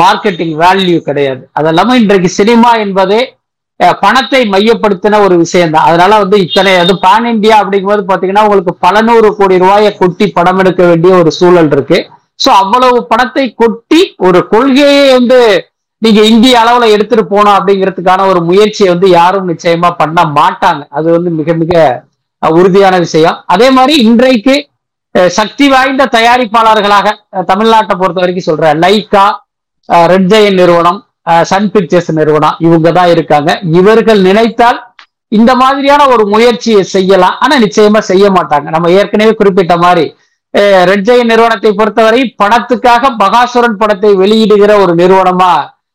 மார்க்கெட்டிங் 0.02 0.56
வேல்யூ 0.64 0.98
கிடையாது. 1.10 1.42
அது 1.58 1.70
இல்லாம 1.70 1.98
இன்றைக்கு 2.02 2.32
சினிமா 2.40 2.72
என்பதே 2.86 3.20
பணத்தை 4.04 4.40
மையப்படுத்தின 4.54 5.20
ஒரு 5.26 5.36
விஷயம் 5.42 5.74
தான் 5.76 5.88
அதனால 5.90 6.14
வந்து 6.24 6.38
இத்தனை 6.46 6.72
அது 6.78 6.94
பான் 7.04 7.28
இந்தியா 7.34 7.58
அப்படிங்கும்போது 7.62 8.04
பாத்தீங்கன்னா 8.10 8.44
உங்களுக்கு 8.48 8.74
பல 8.86 9.02
நூறு 9.02 9.30
கோடி 9.38 9.58
ரூபாயை 9.64 9.92
கொட்டி 10.00 10.26
படம் 10.38 10.60
எடுக்க 10.64 10.82
வேண்டிய 10.86 11.12
ஒரு 11.22 11.32
சூழல் 11.38 11.72
இருக்கு. 11.76 12.00
சோ 12.40 12.50
அவ்வளவு 12.64 12.98
பணத்தை 13.12 13.46
கொட்டி 13.62 14.02
ஒரு 14.28 14.40
கொள்கையை 14.54 15.06
வந்து 15.14 15.40
நீங்க 16.02 16.22
இந்திய 16.32 16.54
அளவுல 16.62 16.86
எடுத்துட்டு 16.92 17.26
போகணும் 17.26 17.56
அப்படிங்கிறதுக்கான 17.56 18.26
ஒரு 18.32 18.42
முயற்சியை 18.50 18.90
வந்து 18.92 19.08
யாரும் 19.12 19.50
நிச்சயமா 19.50 19.90
பண்ண 19.98 20.20
மாட்டாங்க. 20.38 20.84
அது 20.92 21.08
வந்து 21.16 21.30
மிக 21.40 21.54
மிக 21.56 21.74
அஹ், 22.42 22.54
உறுதியான 22.58 22.96
விஷயம். 23.00 23.38
அதே 23.54 23.68
மாதிரி 23.78 23.96
இன்றைக்கு 24.04 24.54
சக்தி 25.36 25.66
வாய்ந்த 25.70 26.04
தயாரிப்பாளர்களாக 26.14 27.08
தமிழ்நாட்டை 27.50 27.96
பொறுத்த 27.98 28.20
வரைக்கும் 28.22 28.48
சொல்றேன் 28.48 28.78
லைக்கா 28.84 29.24
ரெட் 30.10 30.30
ஜெயன் 30.32 30.60
நிறுவனம் 30.62 31.00
அஹ், 31.28 31.46
சன் 31.50 31.70
பிக்சர்ஸ் 31.74 32.12
நிறுவனம் 32.20 32.56
இவங்க 32.66 32.90
தான் 32.92 33.12
இருக்காங்க. 33.14 33.50
இவர்கள் 33.80 34.22
நினைத்தால் 34.22 34.80
இந்த 35.32 35.52
மாதிரியான 35.56 36.02
ஒரு 36.14 36.24
முயற்சியை 36.28 36.84
செய்யலாம். 36.94 37.36
ஆனா 37.40 37.56
நிச்சயமா 37.62 38.02
செய்ய 38.08 38.26
மாட்டாங்க. 38.32 38.68
நம்ம 38.70 38.92
ஏற்கனவே 39.00 39.34
குறிப்பிட்ட 39.36 39.76
மாதிரி 39.78 40.06
ரெட் 40.90 41.06
ஜெயன் 41.08 41.30
நிறுவனத்தை 41.32 41.72
பொறுத்தவரை 41.74 42.22
பணத்துக்காக 42.42 43.12
பகாசுரன் 43.20 43.78
படத்தை 43.78 44.12
வெளியிடுகிற 44.22 44.72
ஒரு 44.84 44.94
நிறுவனமா 44.96 45.52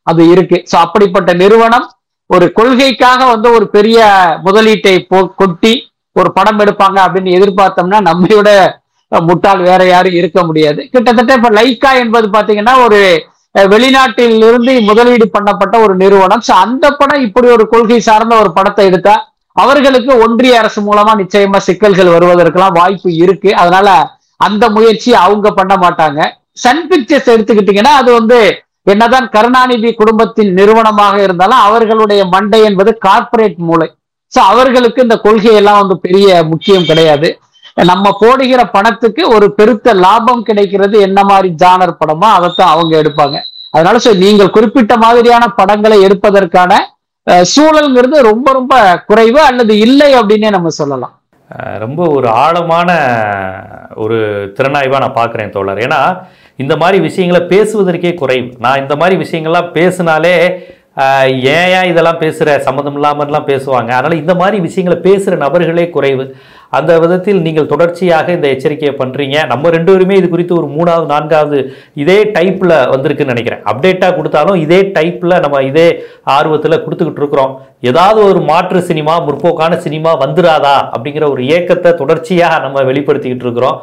அது 0.07 0.29
இருக்கு. 0.29 0.65
ஸோ 0.73 0.77
அப்படிப்பட்ட 0.77 1.33
நிறுவனம் 1.33 1.93
ஒரு 2.27 2.53
கொள்கைக்காக 2.53 3.25
வந்து 3.25 3.53
ஒரு 3.53 3.69
பெரிய 3.69 3.99
முதலீட்டை 4.45 5.07
போ- 5.11 5.35
கொட்டி 5.37 5.93
ஒரு 6.13 6.33
படம் 6.33 6.59
எடுப்பாங்க 6.59 6.99
அப்படின்னு 7.07 7.37
எதிர்பார்த்தோம்னா 7.39 7.99
நம்மையோட 8.01 8.73
முட்டாள் 9.09 9.59
வேற 9.59 9.85
யாரும் 9.85 10.13
இருக்க 10.13 10.45
முடியாது. 10.45 10.89
கிட்டத்தட்ட 10.93 11.33
இப்ப 11.33 11.51
லைக்கா 11.51 11.99
என்பது 11.99 12.29
பாத்தீங்கன்னா 12.29 12.85
ஒரு 12.85 13.27
வெளிநாட்டில் 13.55 14.37
இருந்து 14.37 14.81
முதலீடு 14.81 15.31
பண்ணப்பட்ட 15.39 15.83
ஒரு 15.83 15.97
நிறுவனம். 15.97 16.43
ஸோ 16.49 16.51
அந்த 16.51 16.91
படம் 16.91 17.23
இப்படி 17.23 17.49
ஒரு 17.49 17.69
கொள்கை 17.69 18.01
சார்ந்த 18.01 18.39
ஒரு 18.39 18.53
படத்தை 18.53 18.87
எடுத்தா 18.87 19.33
அவர்களுக்கு 19.53 20.19
ஒன்றிய 20.19 20.59
அரசு 20.59 20.81
மூலமா 20.83 21.13
நிச்சயமா 21.17 21.57
சிக்கல்கள் 21.57 22.07
வருவதற்கெல்லாம் 22.07 22.73
வாய்ப்பு 22.73 23.15
இருக்கு. 23.15 23.55
அதனால 23.55 23.89
அந்த 24.37 24.71
முயற்சி 24.71 25.15
அவங்க 25.15 25.51
பண்ண 25.51 25.75
மாட்டாங்க. 25.77 26.21
சன் 26.53 26.89
பிக்சர்ஸ் 26.89 27.31
எடுத்துக்கிட்டீங்கன்னா 27.31 27.95
அது 28.01 28.13
வந்து 28.13 28.64
என்னதான் 28.93 29.27
கருணாநிதி 29.35 29.91
குடும்பத்தின் 30.01 30.51
நிறுவனமாக 30.59 31.17
இருந்தாலும் 31.27 31.63
அவர்களுடைய 31.67 32.23
மண்டை 32.35 32.61
என்பது 32.69 32.91
கார்ப்பரேட் 33.07 33.59
மூளை. 33.69 33.89
சோ 34.33 34.41
அவர்களுக்கு 34.53 35.01
இந்த 35.07 35.17
கொள்கையெல்லாம் 35.25 35.81
வந்து 35.83 35.97
பெரிய 36.07 36.29
முக்கியம் 36.53 36.89
கிடையாது. 36.91 37.29
நம்ம 37.91 38.13
போடுகிற 38.23 38.63
பணத்துக்கு 38.75 39.23
ஒரு 39.37 39.47
பெருத்த 39.59 39.95
லாபம் 40.05 40.43
கிடைக்கிறது 40.49 40.97
என்ன 41.07 41.19
மாதிரி 41.31 41.49
ஜானர் 41.63 41.99
படமோ 42.01 42.29
அதைத்தான் 42.37 42.73
அவங்க 42.75 42.93
எடுப்பாங்க. 43.03 43.37
அதனால 43.77 44.01
சோ 44.05 44.11
நீங்கள் 44.25 44.55
குறிப்பிட்ட 44.57 44.95
மாதிரியான 45.05 45.45
படங்களை 45.61 45.99
எடுப்பதற்கான 46.09 46.73
சூழல்ங்கிறது 47.55 48.17
ரொம்ப 48.31 48.49
ரொம்ப 48.59 48.75
குறைவு 49.11 49.41
அல்லது 49.51 49.75
இல்லை 49.87 50.09
அப்படின்னே 50.19 50.49
நம்ம 50.57 50.73
சொல்லலாம். 50.81 51.15
ரொம்ப 51.79 52.07
ஒரு 52.09 52.29
ஆழமான 52.29 52.91
ஒரு 53.95 54.19
திறனாய்வாக 54.57 55.03
நான் 55.05 55.19
பார்க்குறேன் 55.21 55.49
தோழர். 55.49 55.79
ஏன்னா 55.79 56.23
இந்த 56.57 56.77
மாதிரி 56.77 57.01
விஷயங்களை 57.03 57.47
பேசுவதற்கே 57.49 58.15
குறைவு. 58.15 58.49
நான் 58.59 58.81
இந்த 58.81 58.97
மாதிரி 58.97 59.17
விஷயங்கள்லாம் 59.25 59.71
பேசினாலே 59.71 60.35
ஏன் 61.29 61.71
ஏன் 61.77 61.89
இதெல்லாம் 61.91 62.19
பேசுகிற 62.19 62.59
சம்மந்தம் 62.59 63.03
இல்லாமல்லாம் 63.03 63.49
பேசுவாங்க. 63.51 63.91
அதனால் 63.99 64.21
இந்த 64.21 64.35
மாதிரி 64.35 64.61
விஷயங்களை 64.61 65.13
பேசுகிற 65.13 65.49
நபர்களே 65.49 65.91
குறைவு. 65.91 66.37
அந்த 66.79 66.93
விதத்தில் 67.03 67.41
நீங்கள் 67.47 67.71
தொடர்ச்சியாக 67.73 68.37
இந்த 68.37 68.47
எச்சரிக்கையை 68.55 68.95
பண்ணுறீங்க 69.01 69.37
நம்ம 69.53 69.71
ரெண்டு 69.77 69.91
பேருமே 69.93 70.19
இது 70.21 70.29
குறித்து 70.35 70.55
ஒரு 70.61 70.69
மூணாவது 70.77 71.07
நான்காவது 71.15 71.59
இதே 72.03 72.19
டைப்பில் 72.37 72.77
வந்திருக்குன்னு 72.93 73.35
நினைக்கிறேன். 73.35 73.63
அப்டேட்டாக 73.73 74.17
கொடுத்தாலும் 74.19 74.61
இதே 74.65 74.81
டைப்பில் 74.99 75.43
நம்ம 75.45 75.63
இதே 75.71 75.89
ஆர்வத்தில் 76.37 76.83
கொடுத்துக்கிட்டு 76.85 77.23
இருக்கிறோம். 77.25 77.53
ஏதாவது 77.91 78.21
ஒரு 78.31 78.41
மாற்று 78.51 78.81
சினிமா 78.91 79.17
முற்போக்கான 79.27 79.73
சினிமா 79.87 80.13
வந்துடாதா 80.25 80.77
அப்படிங்கிற 80.95 81.27
ஒரு 81.35 81.43
ஏக்கத்தை 81.57 81.93
தொடர்ச்சியாக 82.03 82.63
நம்ம 82.65 82.83
வெளிப்படுத்திக்கிட்டு 82.91 83.47
இருக்கிறோம். 83.49 83.79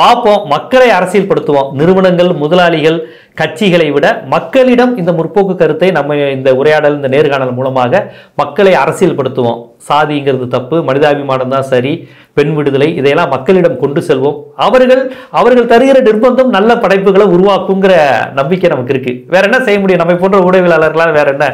பார்ப்போம் 0.00 0.42
மக்களை 0.54 0.88
அரசியல்படுத்துவோம். 0.98 1.68
நிறுவனங்கள் 1.78 2.30
முதலாளிகள் 2.42 2.98
கட்சிகளை 3.40 3.86
விட 3.94 4.06
மக்களிடம் 4.34 4.92
இந்த 5.00 5.10
முற்போக்கு 5.16 5.54
கருத்தை 5.62 5.88
நம்ம 5.96 6.16
இந்த 6.36 6.50
உரையாடல் 6.60 6.96
இந்த 6.98 7.08
நேர்காணல் 7.14 7.56
மூலமாக 7.58 8.02
மக்களை 8.40 8.72
அரசியல்படுத்துவோம். 8.82 9.58
சாதிங்கிறது 9.88 10.46
தப்பு 10.54 10.76
மனிதாபிமானம் 10.88 11.52
தான் 11.54 11.66
சரி 11.72 11.92
பெண் 12.38 12.52
விடுதலை 12.56 12.88
இதையெல்லாம் 12.98 13.32
மக்களிடம் 13.34 13.80
கொண்டு 13.82 14.00
செல்வோம். 14.08 14.38
அவர்கள் 14.66 15.02
அவர்கள் 15.38 15.70
தருகிற 15.72 15.98
நிர்பந்தம் 16.08 16.54
நல்ல 16.56 16.70
படைப்புகளை 16.84 17.26
உருவாக்குங்கிற 17.34 17.94
நம்பிக்கை 18.38 18.70
நமக்கு 18.74 18.94
இருக்கு. 18.94 19.12
வேற 19.34 19.42
என்ன 19.48 19.60
செய்ய 19.66 19.78
முடியும்? 19.82 20.02
நம்ம 20.02 20.20
போன்ற 20.22 20.40
ஊடகவியலாளர்களால் 20.46 21.16
வேற 21.18 21.28
என்ன 21.36 21.46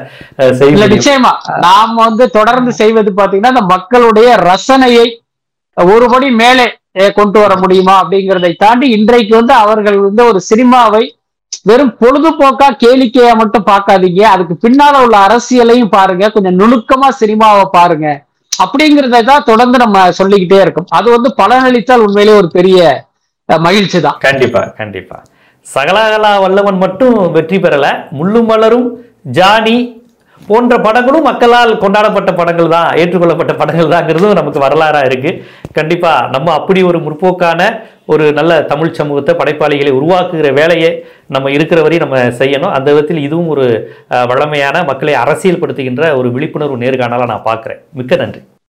செய்ய 0.61 0.93
நிச்சயமா. 0.95 1.33
நாம் 1.67 1.97
வந்து 2.07 2.27
தொடர்ந்து 2.39 2.75
செய்வது 2.83 3.13
பாத்தீங்கன்னா 3.21 3.55
இந்த 3.57 3.67
மக்களுடைய 3.75 4.31
ரசனையை 4.51 5.09
ஒருபடி 5.77 6.31
மேலே 6.45 6.67
கொண்டு 7.19 7.39
வர 7.43 7.53
முடியுமா 7.63 7.95
அப்படிங்கிறதை 8.03 8.53
தாண்டி 8.63 8.87
இன்றைக்கு 8.97 9.35
வந்து 9.39 9.55
அவர்கள் 9.65 9.99
வந்து 10.07 10.23
ஒரு 10.31 10.41
சினிமாவை 10.51 11.03
வெறும் 11.69 11.95
பொழுதுபோக்கா 12.01 12.67
கேளிக்கையா 12.83 13.33
மட்டும் 13.41 13.67
பார்க்காதீங்க. 13.71 14.23
அதுக்கு 14.35 14.55
பின்னால 14.65 15.01
உள்ள 15.05 15.17
அரசியலையும் 15.27 15.93
பாருங்க. 15.97 16.25
கொஞ்சம் 16.35 16.59
நுணுக்கமா 16.61 17.09
சினிமாவை 17.21 17.65
பாருங்க. 17.77 18.09
அப்படிங்கிறத 18.63 19.21
தான் 19.31 19.47
தொடர்ந்து 19.51 19.77
நம்ம 19.85 19.99
சொல்லிக்கிட்டே 20.19 20.59
இருக்கோம். 20.65 20.89
அது 20.99 21.09
வந்து 21.17 21.31
பலனளித்தால் 21.41 22.05
உண்மையிலேயே 22.07 22.41
ஒரு 22.43 22.51
பெரிய 22.59 22.81
மகிழ்ச்சி 23.67 23.99
தான் 24.07 24.19
கண்டிப்பா 24.27 24.61
கண்டிப்பா. 24.81 25.17
சகலகலா 25.67 26.31
வல்லவன் 26.45 26.79
மட்டும் 26.85 27.17
வெற்றி 27.37 27.59
பெறல. 27.65 27.87
முள்ளும் 28.19 28.49
மலரும் 28.51 28.87
ஜானி 29.39 29.77
போன்ற 30.49 30.75
படங்களும் 30.87 31.27
மக்களால் 31.29 31.73
கொண்டாடப்பட்ட 31.83 32.31
படங்கள் 32.41 32.75
தான் 32.75 32.91
ஏற்றுக்கொள்ளப்பட்ட 33.01 33.53
படங்கள் 33.61 33.93
தாங்கிறதும் 33.95 34.39
நமக்கு 34.41 34.65
வரலாறாக 34.65 35.09
இருக்குது 35.11 35.41
கண்டிப்பாக 35.79 36.29
நம்ம 36.35 36.53
அப்படி 36.59 36.81
ஒரு 36.91 37.01
முற்போக்கான 37.07 37.71
ஒரு 38.13 38.25
நல்ல 38.39 38.53
தமிழ் 38.71 38.97
சமூகத்தை 39.01 39.35
படைப்பாளிகளை 39.41 39.93
உருவாக்குகிற 39.99 40.49
வேலையை 40.61 40.91
நம்ம 41.35 41.51
இருக்கிற 41.57 41.81
வரையும் 41.83 42.05
நம்ம 42.05 42.25
செய்யணும். 42.41 42.75
அந்த 42.79 42.89
விதத்தில் 42.93 43.25
இதுவும் 43.27 43.53
ஒரு 43.55 43.67
வளமையான 44.33 44.83
மக்களை 44.91 45.15
அரசியல்படுத்துகின்ற 45.25 46.15
ஒரு 46.21 46.31
விழிப்புணர்வு 46.37 46.83
நேர்காணலாக 46.85 47.33
நான் 47.35 47.49
பார்க்குறேன். 47.51 47.83
மிக்க 48.01 48.17
நன்றி. 48.23 48.43